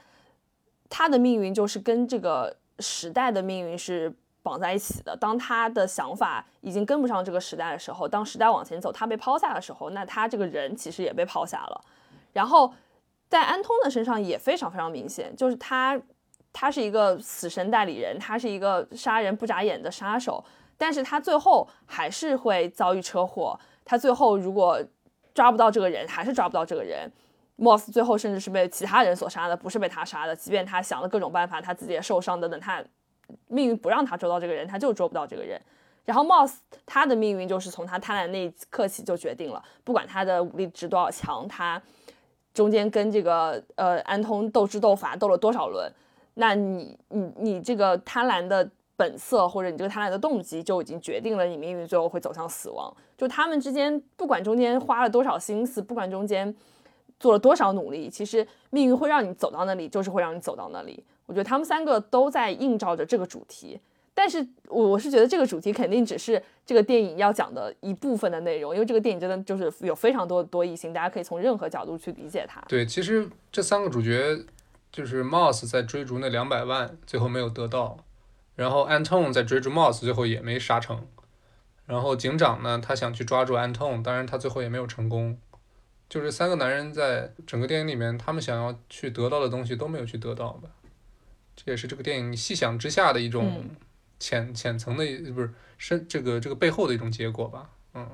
[0.89, 4.13] 他的命运就是跟这个时代的命运是
[4.45, 5.17] 绑在一起的。
[5.17, 11.81] 当他的想法已经跟不上这个时代的时候，当时代往前走，他被抛下的时候，那他这个人其实也被抛下了，
[12.31, 12.73] 然后。
[13.27, 15.99] 在安通的身上也非常非常明显，就是他，
[16.53, 20.41] 他是一个死神代理人，他是一个杀人不眨眼的杀手，
[20.77, 23.59] 但是他最后还是会遭遇车祸。
[23.83, 24.79] 他最后如果
[25.33, 27.11] 抓不到这个人，还是抓不到这个人。
[27.57, 30.35] Moss 最后甚至是被其他人所杀的，不是被他杀的。
[30.35, 32.81] 即便他想了各种办法，他自己也受伤等等，他
[33.47, 35.61] 命运不让他捉到这个人，他就捉不到这个人。
[36.03, 41.81] 然后 Moss 他的命运就是从他贪婪那一刻起就决定了，不管他的武力值多少强，他。
[42.53, 45.91] 中间跟这个呃安通斗智斗法斗了多少轮，
[46.35, 48.65] 那你你你这个贪婪的
[48.95, 52.95] 本色或者你这个贪婪的动机就已经决定了你命运最后会走向死亡。
[53.17, 56.55] 就他们之间不管中间花了多少心思，不管中间
[57.19, 61.03] 做了多少努力，其实命运会让你走到那里，就是会让你走到那里。
[61.25, 63.79] 我觉得他们三个都在映照着这个主题。
[64.17, 72.61] 但是我我是觉得这个主题肯定只是这个电影要讲的一部分的内容，因为这个电影真的就是有非常多的多异性，大家可以从任何角度去理解它。
[72.69, 74.39] 对，其实这三个主角
[74.89, 77.97] 就是 Moss 在追逐那两百万，最后没有得到；
[78.55, 80.99] 然后 Anton 在追逐 Moss，最后也没杀成；
[81.85, 85.37] 然后警长呢，他想去抓住 Anton，当然他最后也没有成功。
[86.07, 90.69] 就是三个男人在整个电影里面，他们想要去得到的东西都没有去得到吧？
[91.55, 93.65] 这也是这个电影细想之下的一种。
[94.17, 98.09] 浅浅层的不是深这个这个背后的一种结果吧，嗯，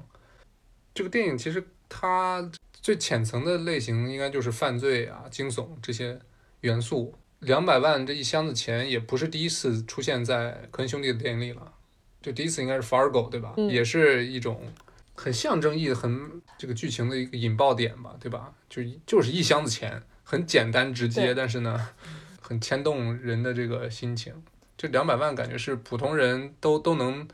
[0.95, 6.19] 这个电影其实它最浅层的类型应该就是犯罪啊、惊悚这些
[6.61, 7.13] 元素。
[7.37, 11.71] 两百万这一箱子钱也不是第一次出现在科恩兄弟的电影里了，
[12.19, 13.53] 就第一次应该是 Fargo 对吧？
[13.69, 14.73] 也是一种
[15.13, 18.51] 很象征意义、很这个剧情的一个引爆点吧，对吧？
[18.67, 21.89] 就就是一箱子钱，很简单直接，但是呢，
[22.51, 24.33] 很牵动人的这个心情。
[24.77, 27.25] 这两百万感觉是普通人都都能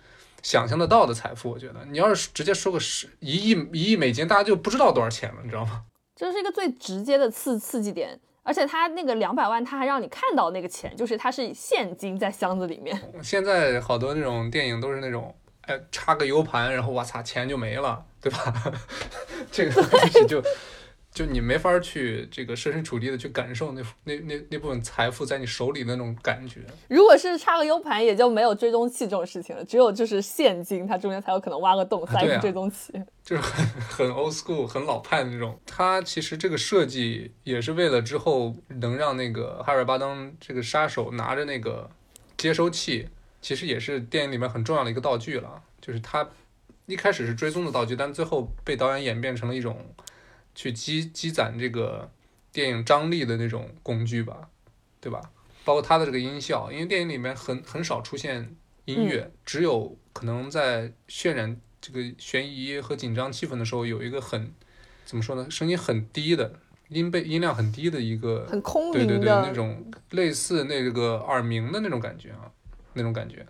[0.43, 5.85] 想象得到的财富，我觉得你要是直接说个十一亿一亿美金，大家就不知道多少钱了，你知道吗？
[6.15, 12.95] 这是一个最直接的刺刺激点，而且他那个两百万，他还让你看到那个钱，就是它是现金在箱子里面。
[13.23, 18.53] 现在好多那种电影都是那种哎插个 U 盘，然后我操钱就没了，对吧？
[19.51, 20.43] 这个东西就
[21.17, 26.61] 就你没法去这个设身处地的去感受那那那那部分财富在你手里的那种感觉。
[26.87, 32.93] 如果是插个 U 盘，也就没有追踪器这种事情了，只有就是现金，它中间才有可能挖个洞塞个追踪器。
[33.23, 35.59] 就是很很 old school、很老派的那种。
[35.65, 41.89] 它其实这个设计也是为了之后能让那个哈尔巴登这个杀手拿着那个
[42.37, 43.09] 接收器，
[43.41, 45.63] 其实也是电影里面很重要的一个道具了。
[45.81, 46.29] 就是它
[46.85, 49.83] 一开始是追踪的道具，但最后被导演演变成了一种
[50.57, 52.09] 去积积攒这个
[52.51, 54.49] 电影张力的那种工具吧，
[54.99, 55.21] 对吧？
[55.63, 58.55] 包括它的这个音效，因为电影里面很很少出现
[58.85, 64.51] 音乐，只有可能在渲染这个悬疑和紧张气氛的时候，有一个很
[65.05, 72.49] 怎么说呢，声音很低的音贝音量很低的一个，很空对对对，灵的那种类似那个耳鸣的那种感觉啊，
[72.93, 73.45] 那种感觉，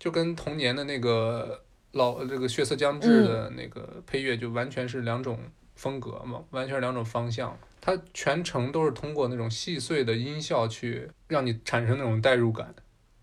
[0.00, 1.62] 就跟童年的那个
[1.92, 5.38] 老这个血色将至的那个配乐就完全是两种
[5.78, 7.56] 风格嘛，完全是两种方向。
[7.80, 12.74] 它全程都是通过那种细碎的音效去让你产生那种代入感，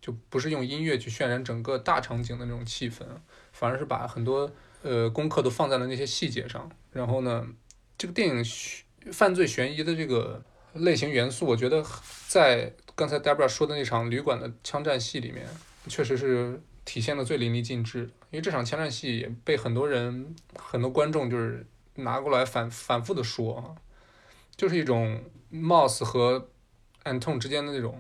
[0.02, 3.04] 就不是用音乐去渲染整个大场景的那种气氛，
[3.52, 4.50] 反而是把很多
[4.82, 6.72] 呃功课都放在了那些细节上。
[6.92, 7.46] 然后呢，
[7.98, 10.42] 这个电影悬犯罪悬疑的这个
[10.74, 11.86] 类型元素，我觉得
[12.28, 15.46] 在刚才 Debra 说的那场旅馆的枪战戏里面，
[15.88, 18.10] 确实是体现的最淋漓尽致。
[18.32, 21.66] 因为这场枪战戏也被很多人、很多观众就是
[21.96, 23.76] 拿过来反反复的说啊，
[24.56, 26.50] 就是一种 Moss 和
[27.04, 28.00] Anton 之间的那种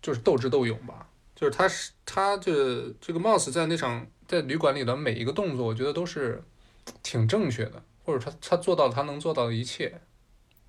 [0.00, 1.08] 就是斗智斗勇吧。
[1.34, 6.42] 就是他是他这这个 Moss 在那场在旅馆里的每一个动作，我觉得都是
[7.02, 10.00] 挺正确的，或者他他做到他能做到的一切。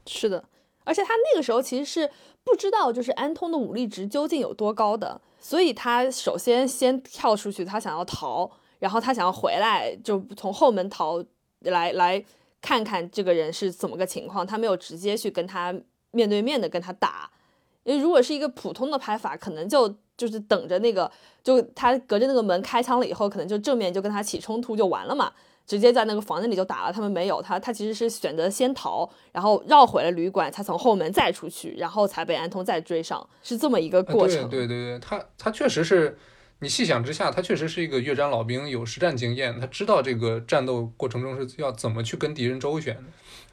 [0.05, 0.43] 是的，
[0.83, 2.11] 而且他那个时候其实是
[2.43, 11.23] 不知道，就是安通的武力值究竟有多高的，所以他首先先跳出去，他想要逃，然后他想要回来，就从后门逃
[11.59, 12.21] 来来
[12.61, 14.45] 看看这个人是怎么个情况。
[14.45, 15.73] 他没有直接去跟他
[16.11, 17.29] 面对面的跟他打，
[17.83, 21.11] 因为如果是一个普通的拍法，可能就就是等着那个，
[21.43, 25.31] 就他隔着那个门开枪了以后，可能就正面就跟他起冲突就完了嘛。
[25.65, 34.49] 直接在那个房间里就打了，他们没有他，他其实是选择先逃，然后绕回了旅馆，才从后门再出去，然后才被安通再追上，是这么一个啊过程。
[34.49, 36.17] 对对对对，他他确实是，
[36.59, 42.97] 你细想之下，他确实是一个越战老兵，有实战经验，他知道这个战斗过程中是要怎么去跟敌人周旋。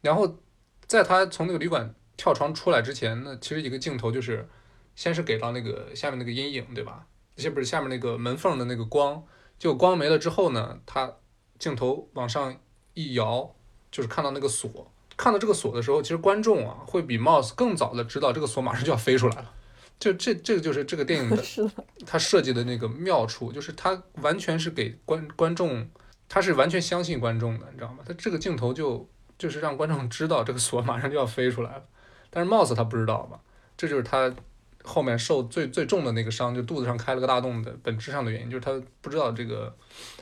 [0.01, 0.39] 然后
[0.87, 4.49] 在他从那个旅馆跳窗出来之前呢，其实一个镜头就是，
[4.95, 7.07] 先是给到那个下面那个阴影，对吧？
[7.37, 9.23] 这不是下面那个门缝的那个光，
[9.59, 11.13] 就光没了之后呢，他
[11.59, 12.57] 镜头往上
[12.95, 13.55] 一摇，
[13.91, 14.91] 就是看到那个锁。
[15.17, 19.54] 看到这个锁的时候，其实观众啊会比 Mouse 更早的知道这个锁马上就要飞出来了。
[19.99, 25.89] 就这这个就是这个电影的 是的，他设计的那个妙处，就是他完全是给观观众，
[26.29, 27.99] 他是完全相信观众的，你知道吗？
[28.07, 31.85] 他这个镜头就就是让观众知道这个锁马上就要飞出来了，
[32.29, 33.41] 但是 Mouse 他不知道吧？
[33.77, 34.35] 这就是他
[34.83, 39.75] 后面受最最重的那个伤，就肚子上开了个大洞的本质上的原因，就是他不知道这个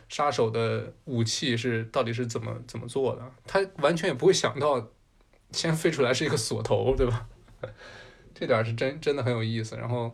[0.09, 4.89] 杀手的武器是到底是怎么怎么做的，他完全也不会想到
[5.51, 7.27] 先飞出来是一个锁头，对吧？
[8.43, 9.77] 这点是真真的很有意思。
[9.77, 10.13] 然后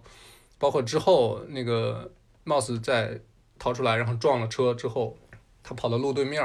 [0.59, 2.13] 包括之后那个
[2.45, 3.19] Mouse 在
[3.59, 5.17] 逃出来，然后撞了车之后，
[5.63, 6.43] 他跑到路对面，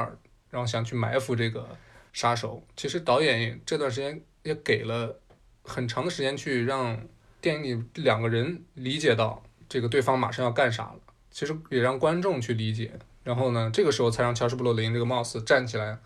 [0.49, 1.67] 然后想去埋伏这个
[2.13, 2.63] 杀手。
[2.77, 5.19] 其实导演这段时间也给了
[5.61, 6.97] 很长的时间去让
[7.41, 10.99] 电影里两个人理解到这个对方马上要干啥了，
[11.31, 12.93] 其实也让观众去理解。
[13.25, 15.97] 然后呢，这个时候才让乔什·布洛林这个 Mouse 站起来，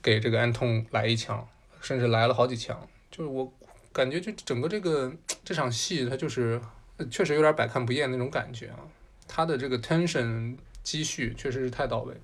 [0.00, 1.48] 给这个安通来一枪，
[1.80, 2.88] 甚至来了好几枪。
[3.10, 3.52] 就是我
[3.96, 5.10] 感觉，就整个这个
[5.42, 6.60] 这场戏，它就是
[6.98, 8.80] 呃确实有点百看不厌那种感觉啊。
[9.26, 12.20] 它的这个 tension 积蓄确实是太到位了。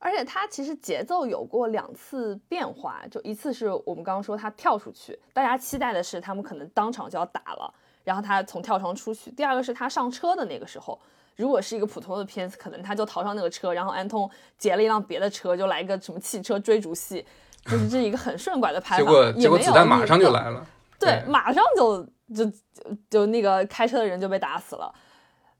[0.00, 11.00] 而且他其实节奏有过两次变化，就一次是我们刚刚说他跳出去，大家期待的是他们可能当场就要打了，然后他从跳窗出去；第二个是他上车的那个时候，
[11.36, 17.24] 如果是一个普通的片子，可能他就逃上那个车，然后安通劫了一辆别的车，就来一个什么汽车追逐戏，
[17.66, 20.66] 就是这一个很顺拐的拍法，结果结果子弹马上就来了。
[21.06, 24.92] 对，马上就就就就那个开车的人就被打死了。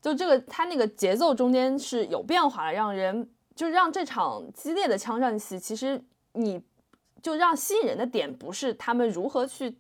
[0.01, 6.61] 就这个，他那个节奏中间是有变化的，让人就让这场激烈的枪战戏，其实你
[7.23, 9.77] 就让吸引人的点不是他们如何去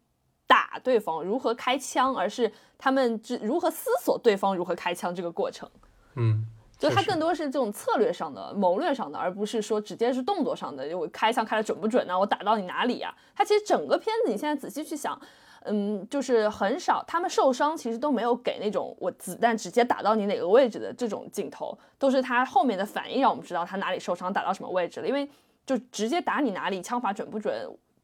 [0.46, 5.68] 打对方，如何开枪，而是他们之如何思索对方如何开枪这个过程。
[6.14, 6.46] 嗯，
[6.78, 10.88] 就它更多是这种策略上的、谋略上的，而不是说直接是动作上的。
[10.88, 15.20] 就我开枪开的准不准呢、我打到你哪里呀、它其实整个片子，你现在仔细去想，
[15.64, 25.06] 嗯，就是很少，他们受伤其实都没有给那种我子弹直接打到你哪个位置的这种镜头，都是他后面的反应让我们知道他哪里受伤，打到什么位置了。
[25.06, 25.28] 因为
[25.64, 27.54] 就直接打你哪里，枪法准不准，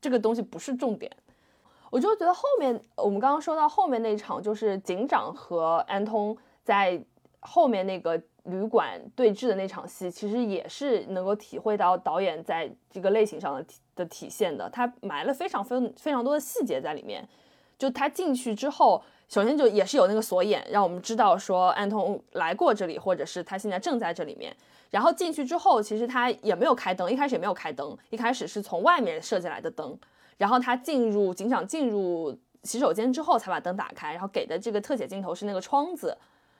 [0.00, 1.11] 这个东西不是重点。
[1.90, 7.02] 我就觉得后面我们刚刚说到后面那场，就是警长和安通在
[7.40, 14.70] 后面那个旅馆对峙的那场戏，其实也是能够体会到导演在这个类型上的体的体现的。
[14.70, 17.26] 他埋了非常非非常多的细节在里面。
[17.78, 24.54] 就他进去之后，首先就也是有那个锁眼，让我们知道说安通来过这里，或者是他现在正在这里面。
[24.90, 29.96] 然后进去之后，其实他也没有开灯，一开始也没有开灯，一开始是从外面射进来的灯。
[30.38, 36.16] 然后他进入警长进入洗手间之后，才把灯打开，然后给的这个特写镜头是那个窗子，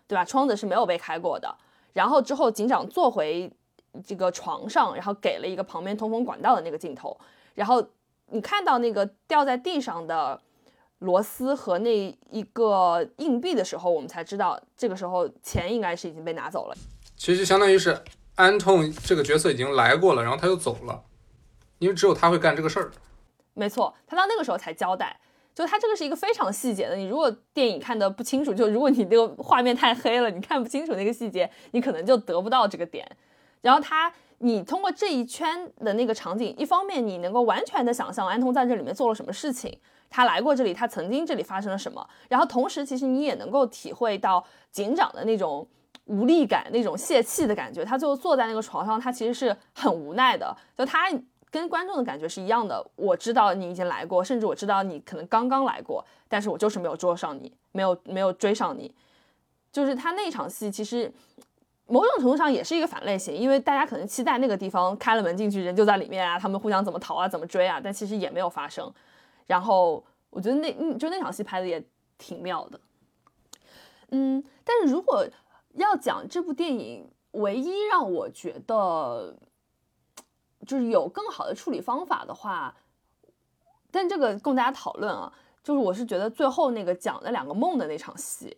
[0.06, 0.24] 对吧？
[0.24, 1.52] 窗子是没有被开过的。
[1.94, 3.50] 然后之后警长坐回
[4.06, 7.18] 这个床上，然后给了一个旁边通风管道的那个镜头。
[7.54, 7.84] 然后
[8.26, 10.40] 你看到那个掉在地上的。
[11.01, 16.74] 螺丝和那一个硬币的时候，我们才知道这个时候钱应该是已经被拿走了。
[17.16, 17.96] 其实相当于是
[18.34, 21.03] 安痛这个角色已经来过了，然后他又走了，
[21.78, 22.90] 因为只有他会干这个事儿。
[23.55, 25.18] 没错，他到那个时候才交代，
[25.55, 26.94] 就他这个是一个非常细节的。
[26.94, 33.09] 你如果电影看的不清楚，就如果你这个画面太黑了，你看不清楚那个细节，你可能就得不到这个点。
[33.61, 39.76] 然后他，你通过这一圈的那个场景，一方面你能够完全的想象安通在这里面做了什么事情。
[40.11, 42.06] 他来过这里，他曾经这里发生了什么？
[42.28, 45.66] 然后同时，其实你也能够体会到警长的那种
[46.06, 47.84] 无力感、那种泄气的感觉。
[47.84, 50.56] 他最后坐在那个床上，他其实是很无奈的。
[50.76, 51.09] 就他
[51.50, 52.84] 跟观众的感觉是一样的。
[52.96, 58.94] 我知道你已经来过，甚至我知道你可能刚刚来过，但是我就是没有捉上你，没有没有追上你。
[59.70, 61.12] 就是他那场戏，其实
[61.86, 68.90] 某种程度上也是一个反类型，因为大家可能期待那个地方开了门进去，人就在里面啊，他们互相怎么逃啊，怎么追啊，但其实也没有发生。
[69.49, 71.84] 然后我觉得那，就那场戏拍的也
[72.16, 72.80] 挺妙的，
[74.11, 75.26] 嗯，但是如果
[75.74, 79.36] 要讲这部电影，唯一让我觉得
[80.66, 82.76] 就是有更好的处理方法的话，
[83.90, 85.32] 但这个供大家讨论啊，
[85.62, 88.57] 就是我是觉得最后那个讲的两个梦的那场戏，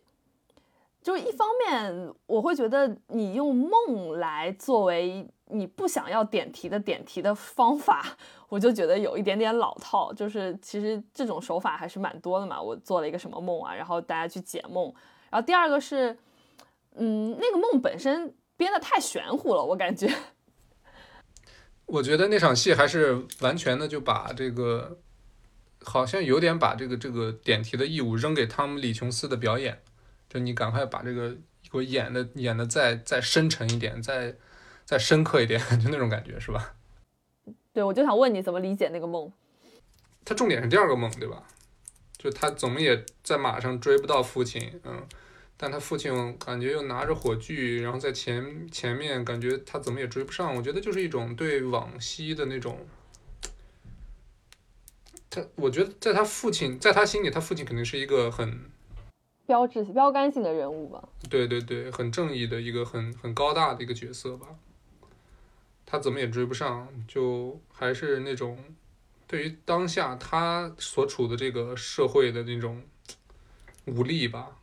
[1.01, 5.27] 就是一方面我会觉得你用梦来作为。
[5.53, 8.15] 你不想要点题的点题的方法，
[8.47, 10.13] 我就觉得有一点点老套。
[10.13, 12.61] 就是其实这种手法还是蛮多的嘛。
[12.61, 14.85] 我做了一个什么梦啊，然后大家去解梦。
[15.29, 16.17] 然后第二个是，
[16.95, 20.09] 嗯，那个梦本身编的太玄乎了，我感觉。
[21.85, 24.99] 我觉得那场戏还是完全的就把这个，
[25.83, 29.81] 好像有点把这个这个点题的义务扔给汤姆·李·琼斯的表演。
[30.31, 31.29] 就你赶快把这个
[31.69, 34.33] 给我演的演的再再深沉一点，再。
[34.83, 36.73] 再深刻一点， 就那种感觉是吧？
[37.71, 39.31] 对，我就想问你怎么理解那个梦。
[40.25, 41.43] 他重点是第二个梦，对吧？
[42.17, 45.07] 就他怎么也在马上追不到父亲，嗯，
[45.55, 50.53] 但他父亲感觉又拿着火炬，然后在前前面，感觉他怎么也追不上。
[50.57, 52.85] 我觉得就是一种对往昔的那种。
[55.29, 58.70] 他，我觉得在他父亲，在他心里，他父亲肯定是一个很。
[59.51, 61.03] 标志、标杆性的人物吧。
[61.29, 64.47] 对对对，很正义的一个很很高大的一个角色吧。
[65.85, 68.57] 他怎么也追不上，就还是那种
[69.27, 72.81] 对于当下他所处的这个社会的那种
[73.87, 74.55] 无力吧。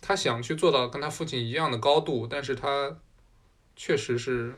[0.00, 2.96] 他想去做到跟他父亲一样的高度，但是他
[3.74, 4.54] 确实是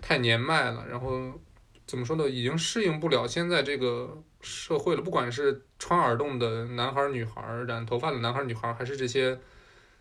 [0.00, 1.40] 太年迈了，然后
[1.84, 5.02] 怎么说呢，已经适应不了现在这个社会了。
[5.02, 9.36] 不管是穿耳洞的男孩、女孩，染头发的男孩、女孩，还是这些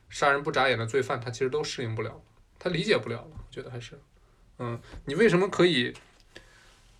[0.09, 2.21] 杀人不眨眼的罪犯，他其实都适应不了，
[2.59, 3.31] 他理解不了了。
[3.31, 3.99] 我觉得还是。
[4.59, 5.93] 嗯，你为什么可以？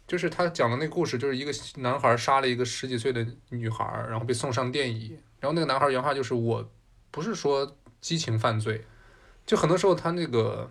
[0.05, 5.17] 就是他讲的那个故事，就是一个男孩杀了一个十几岁的女孩，然后被送上电椅。
[5.39, 6.69] 然后那个男孩原话就是：“我
[7.09, 8.85] 不是说激情犯罪，
[9.45, 10.69] 就很多时候他那个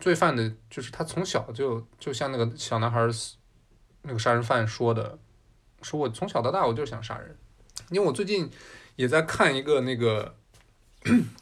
[0.00, 3.06] 罪犯的，就是他从小就就像那个小男孩
[4.02, 5.18] 那个杀人犯说的，
[5.82, 7.36] 说我从小到大我就想杀人。
[7.90, 8.50] 因为我最近
[8.96, 10.36] 也在看一个那个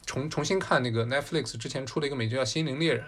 [0.05, 3.05] 重重新看那个 Netflix 之前出的一个美剧叫《心灵猎人》。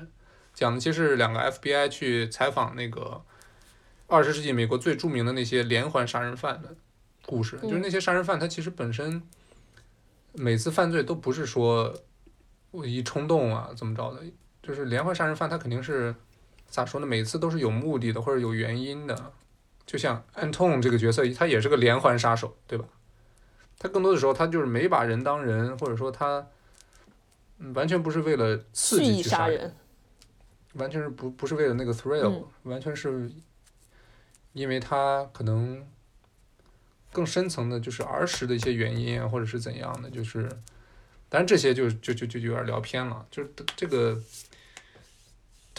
[0.53, 3.23] 讲的其实是两个 FBI 去采访那个
[4.07, 6.75] 二十世纪美国最著名的那些连环杀人犯的
[7.25, 9.23] 故事，就是那些杀人犯他其实本身
[10.34, 11.95] 每次犯罪都不是说
[12.71, 14.19] 我一冲动啊怎么着的，
[14.61, 16.13] 就是连环杀人犯他肯定是
[16.67, 17.07] 咋说呢？
[17.07, 19.34] 每次都是有目的的或者有原因的，
[19.91, 22.85] 就像 Anton 这个角色，他也是个连环杀手，对吧？
[23.77, 26.47] 他更多的时候他就是没把人当人，或者说他
[27.75, 29.75] 完全不是为了刺激去杀人。
[30.75, 33.29] 完全是不不是为了那个 thrill，完全是
[34.53, 35.85] 因为他可能
[37.11, 40.49] 更深层的，就是儿时的一些原因啊，或者是怎样的，就是，
[41.27, 43.25] 但是这些就就就就有点聊偏了。
[43.29, 44.17] 就是这个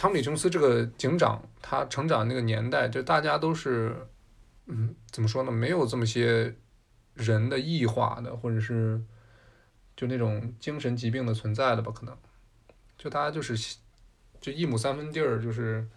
[0.03, 3.95] 汤姆·琼斯这个警长，他成长那个年代，就大家都是，
[4.65, 5.49] 嗯，怎么说呢？
[5.49, 6.53] 没有这么些
[7.13, 9.01] 人的异化的，或者是
[9.95, 11.89] 就那种精神疾病的存在的吧？
[11.95, 12.13] 可能
[12.97, 13.77] 就大家就是
[14.41, 15.87] 就一亩三分地儿，就是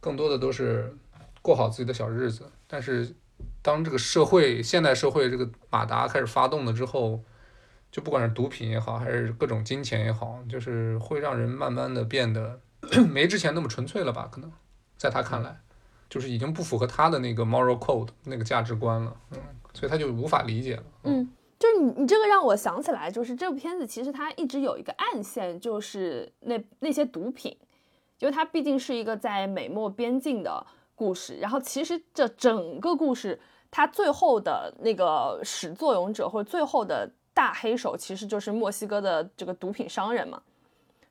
[0.00, 0.96] 更多的都是
[1.42, 3.14] 过好自己的小日子，但是。
[3.62, 7.22] 当这个社会现代社会这个马达开始发动了之后，
[7.92, 12.60] 就不管是毒品也好，还是各种金钱也好，就是会让人慢慢的变得
[13.08, 14.28] 没之前那么纯粹了吧？
[14.30, 14.50] 可能
[14.96, 15.60] 在他看来，
[16.08, 19.38] 就是已经不符合他的那个 moral code 那个价值观了，嗯，
[19.74, 20.82] 所以他就无法理解了。
[21.04, 21.28] 嗯，
[21.58, 27.56] 就是你你这个让我想起来，就是这部片子其实它一直有一个暗线，就是那那些毒品，
[28.18, 30.66] 因为它毕竟是一个在美墨边境的。
[30.98, 33.38] 故事，然后其实这整个故事，
[33.70, 40.42] 它最后的那个始作俑者或者最后的大黑手，其实就是墨西哥的这个毒品商人嘛。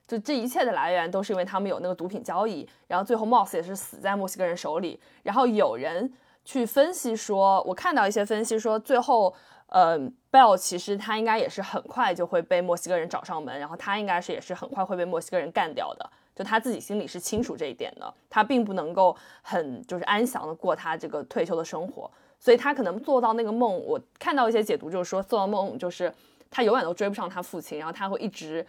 [0.08, 5.00] 就这一切的来源都是因为他们有那个毒品交易，然后最后 Moss 也是死在墨西哥人手里。
[5.22, 6.12] 然后有人
[6.46, 9.34] 去分析说，我看到一些分析说，最后
[9.68, 10.00] 呃
[10.32, 16.10] ，Bell 其实他应该也是很快就会被墨西哥人找上门，然后他应该是也是很快会被墨西哥人干掉的。
[16.34, 23.76] 就他自己心里是清楚这一点的，他并不能够很就是安详的过他这个退休的生活，所以他可能做到那个梦。
[23.84, 26.14] 我看到一些解读就是说，做到梦就是
[26.52, 28.64] 他永远都追不上他父亲，然后他会一直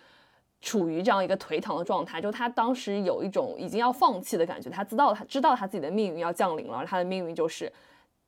[0.61, 2.21] 处于这样一个颓唐的状态。
[2.21, 7.73] 就他当时有一种已经要放弃的感觉，他知道他知道他自己的命运要降临了，他的命运就是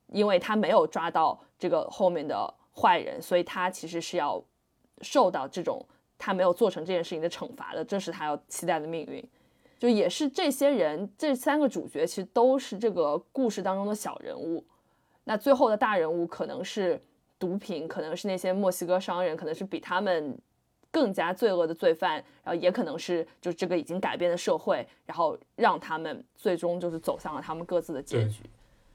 [0.08, 4.42] 因为他没有抓到这个后面的坏人，所以他其实是要
[5.02, 5.84] 受到这种。
[6.22, 9.26] 他没有做成这件事情的惩罚的，这是他要期待的命运。
[9.78, 14.62] 就也是这些人，这三个主角其实都是这个故事当中的小人物。
[15.24, 17.02] 那最后的大人物可能是
[17.38, 20.38] 毒品，可能是那些墨西哥商人，可能是比他们
[20.90, 28.42] 更加罪恶的罪犯，然后也可能是就这个已经改变的社会，然后让他们最终就是走向了他们各自的结局。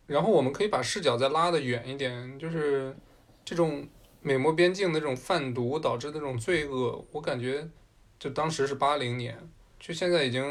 [0.07, 2.95] 然后我们可以把视角再拉得远一点，就是
[3.43, 3.87] 这种。
[4.21, 7.69] 美墨边境的这种贩毒导致的这种罪恶，我感觉，
[8.17, 9.37] 就当时是八零年，
[9.79, 10.43] 就现在已经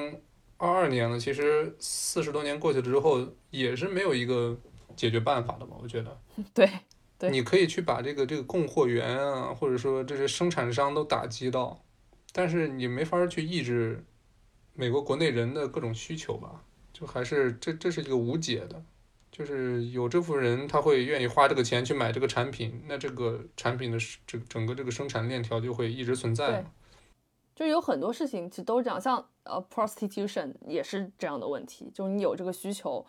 [0.59, 1.19] 二二年了。
[1.19, 4.57] 其实四十多年过去了之后，也是没有一个
[4.95, 5.75] 解决办法的嘛？
[5.83, 6.17] 我觉得。
[6.55, 6.71] 对
[7.19, 7.31] 对。
[7.31, 11.85] 你可以去把这个这个供货源啊，或者说这些生产商都打击到，
[12.33, 14.05] 但是你没法去抑制
[14.75, 16.65] 美国国内人的各种需求吧？
[16.93, 18.83] 就还是这这是一个无解的。
[19.33, 26.65] 就是有这部分人，他会愿意花这个钱去买这个产品，那这个产品的这整个这个生产链条就会一直存在。
[27.53, 33.05] 就有很多事情其实都是这样，像呃 prostitution 也是这样的问题，就是你有这个需求，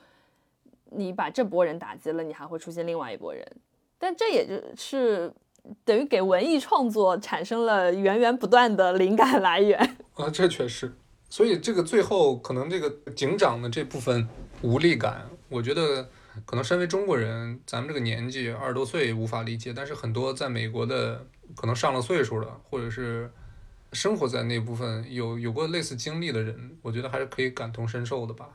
[0.85, 3.45] 你把这波人打击了，你还会出现另外一波人，
[3.97, 5.33] 但这也就是
[5.83, 9.79] 等于给文艺创作产生了源源不断的灵感来源
[10.15, 10.93] 啊，这确实。
[11.29, 14.27] 所以这个最后可能这个警长的这部分
[14.61, 16.07] 无力感，我觉得。
[16.45, 21.25] 可能身为中国人，咱们这个年纪二十多岁无法理解，但是很多在美国的
[21.55, 23.31] 可能上了岁数了，或者是
[23.93, 28.49] 生活在那部分有有过类似经历的人，我觉得还是可以感同身受的吧。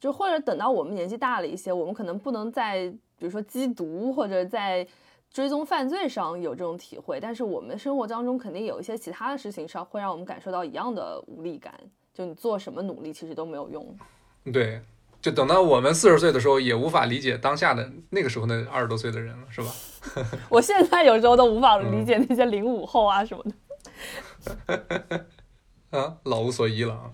[0.00, 4.86] 就或者等到我们年纪大了一些，我们可能不能在比如说缉毒或者在
[5.30, 11.74] 追踪犯罪上有这种体会，但是我们生活当中肯定有一些其他的事情上会让我们感受到一样的无力感。
[12.12, 13.96] 就你做什么努力，其实都没有用。
[14.52, 14.80] 对。
[15.20, 19.68] 就等到我们四十岁的时候，也无法理解当下的那个时候那二十多岁的人了，是吧？
[20.50, 23.42] 我现在有时候都无法理解那些零五后啊什么
[24.68, 25.24] 的。
[25.98, 27.10] 啊，老无所依了啊。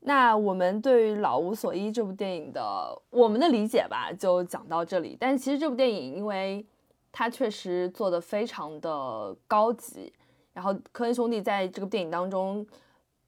[0.00, 5.16] 那我们对于《老无所依》这部电影的我们的理解吧，就讲到这里。
[5.20, 6.64] 但其实这部电影，因为
[7.12, 10.12] 它确实做的非常的高级，
[10.54, 12.66] 然后科恩兄弟在这个电影当中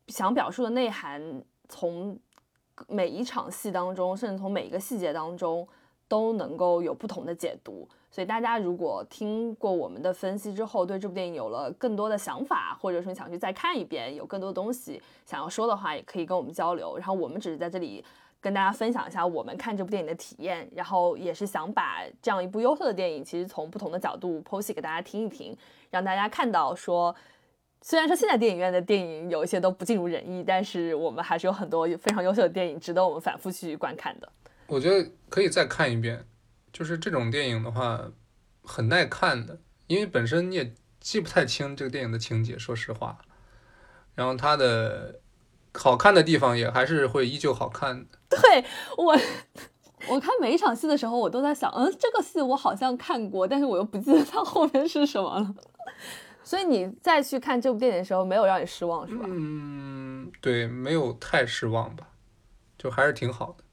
[0.08, 2.18] 想表述的内涵，从
[2.88, 5.68] 每一场戏当中，甚至从每一个细节当中，
[6.08, 7.86] 都能够有不同的解读。
[8.12, 16.96] 所以大家如果听过我们的分析之后，对这部电影有了更多的想法，或者说你想去再看一遍，有更多的东西想要说的话，也可以跟我们交流。
[16.98, 18.04] 然后我们只是在这里
[18.40, 25.56] 跟大家分享一下我们看这部电影的体验，然后也是想把这样一部优秀的电影，其实从不同的角度剖析给大家听一听，
[25.90, 27.14] 让大家看到说。
[27.84, 34.32] 虽然说现在电影院的电影有一些都不尽如人意，但是我们还是有很多非常优秀的电影值得我们反复去观看的。
[34.68, 36.24] 我觉得可以再看一遍，
[36.72, 38.00] 就是这种电影的话
[38.62, 43.18] 很耐看的，因为本身你也记不太清这个电影的情节，说实话。
[44.14, 45.20] 然后它的
[45.74, 48.18] 好看的地方也还是会依旧好看的。
[48.28, 48.64] 对
[48.96, 49.18] 我，
[50.08, 55.54] 我看每一场戏的时候，我都在想，嗯，这个戏我好像看过，但是我又不记得它后面是什么了。
[56.44, 59.24] 所以你再去看这部电影的时候，没有让你失望是吧？
[59.26, 62.08] 嗯，对，没有太失望吧，
[62.76, 63.64] 就还是挺好的。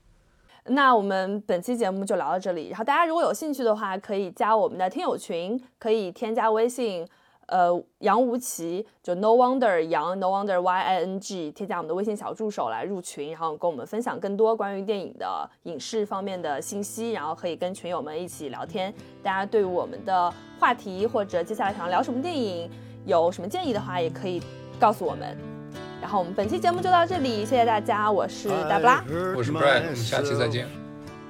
[0.65, 2.69] 那我们本期节目就聊到这里。
[2.69, 7.07] 然后大家如果有兴趣的话，可以加我们的听友群，可以添加微信，
[7.47, 18.93] 呃，杨无奇，就 No Wonder 杨 No Wonder Y I N G，添加我们的微信小助手来入群，然后跟我们分享更多关于电影的影视方面的信息，然后可以跟群友们一起聊天。
[19.23, 22.69] 大家对我们的话题或者接下来想要聊什么电影，
[23.05, 24.39] 有什么建议的话，也可以
[24.79, 25.58] 告诉我们。
[26.00, 29.04] 然后我们本期节目就到这里，谢谢大家，我是大布拉。
[29.36, 30.66] 我是 Brian，我们下期再见。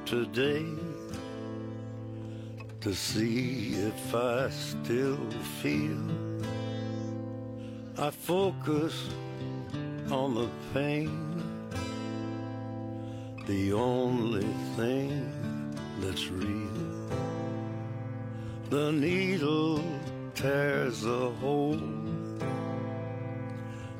[0.04, 0.64] today
[2.80, 5.16] to see if I still
[5.62, 5.96] feel.
[7.96, 8.92] I focus
[10.10, 11.08] on the pain,
[13.46, 15.22] the only thing
[16.00, 17.08] that's real.
[18.68, 19.80] The needle
[20.34, 21.78] tears a hole,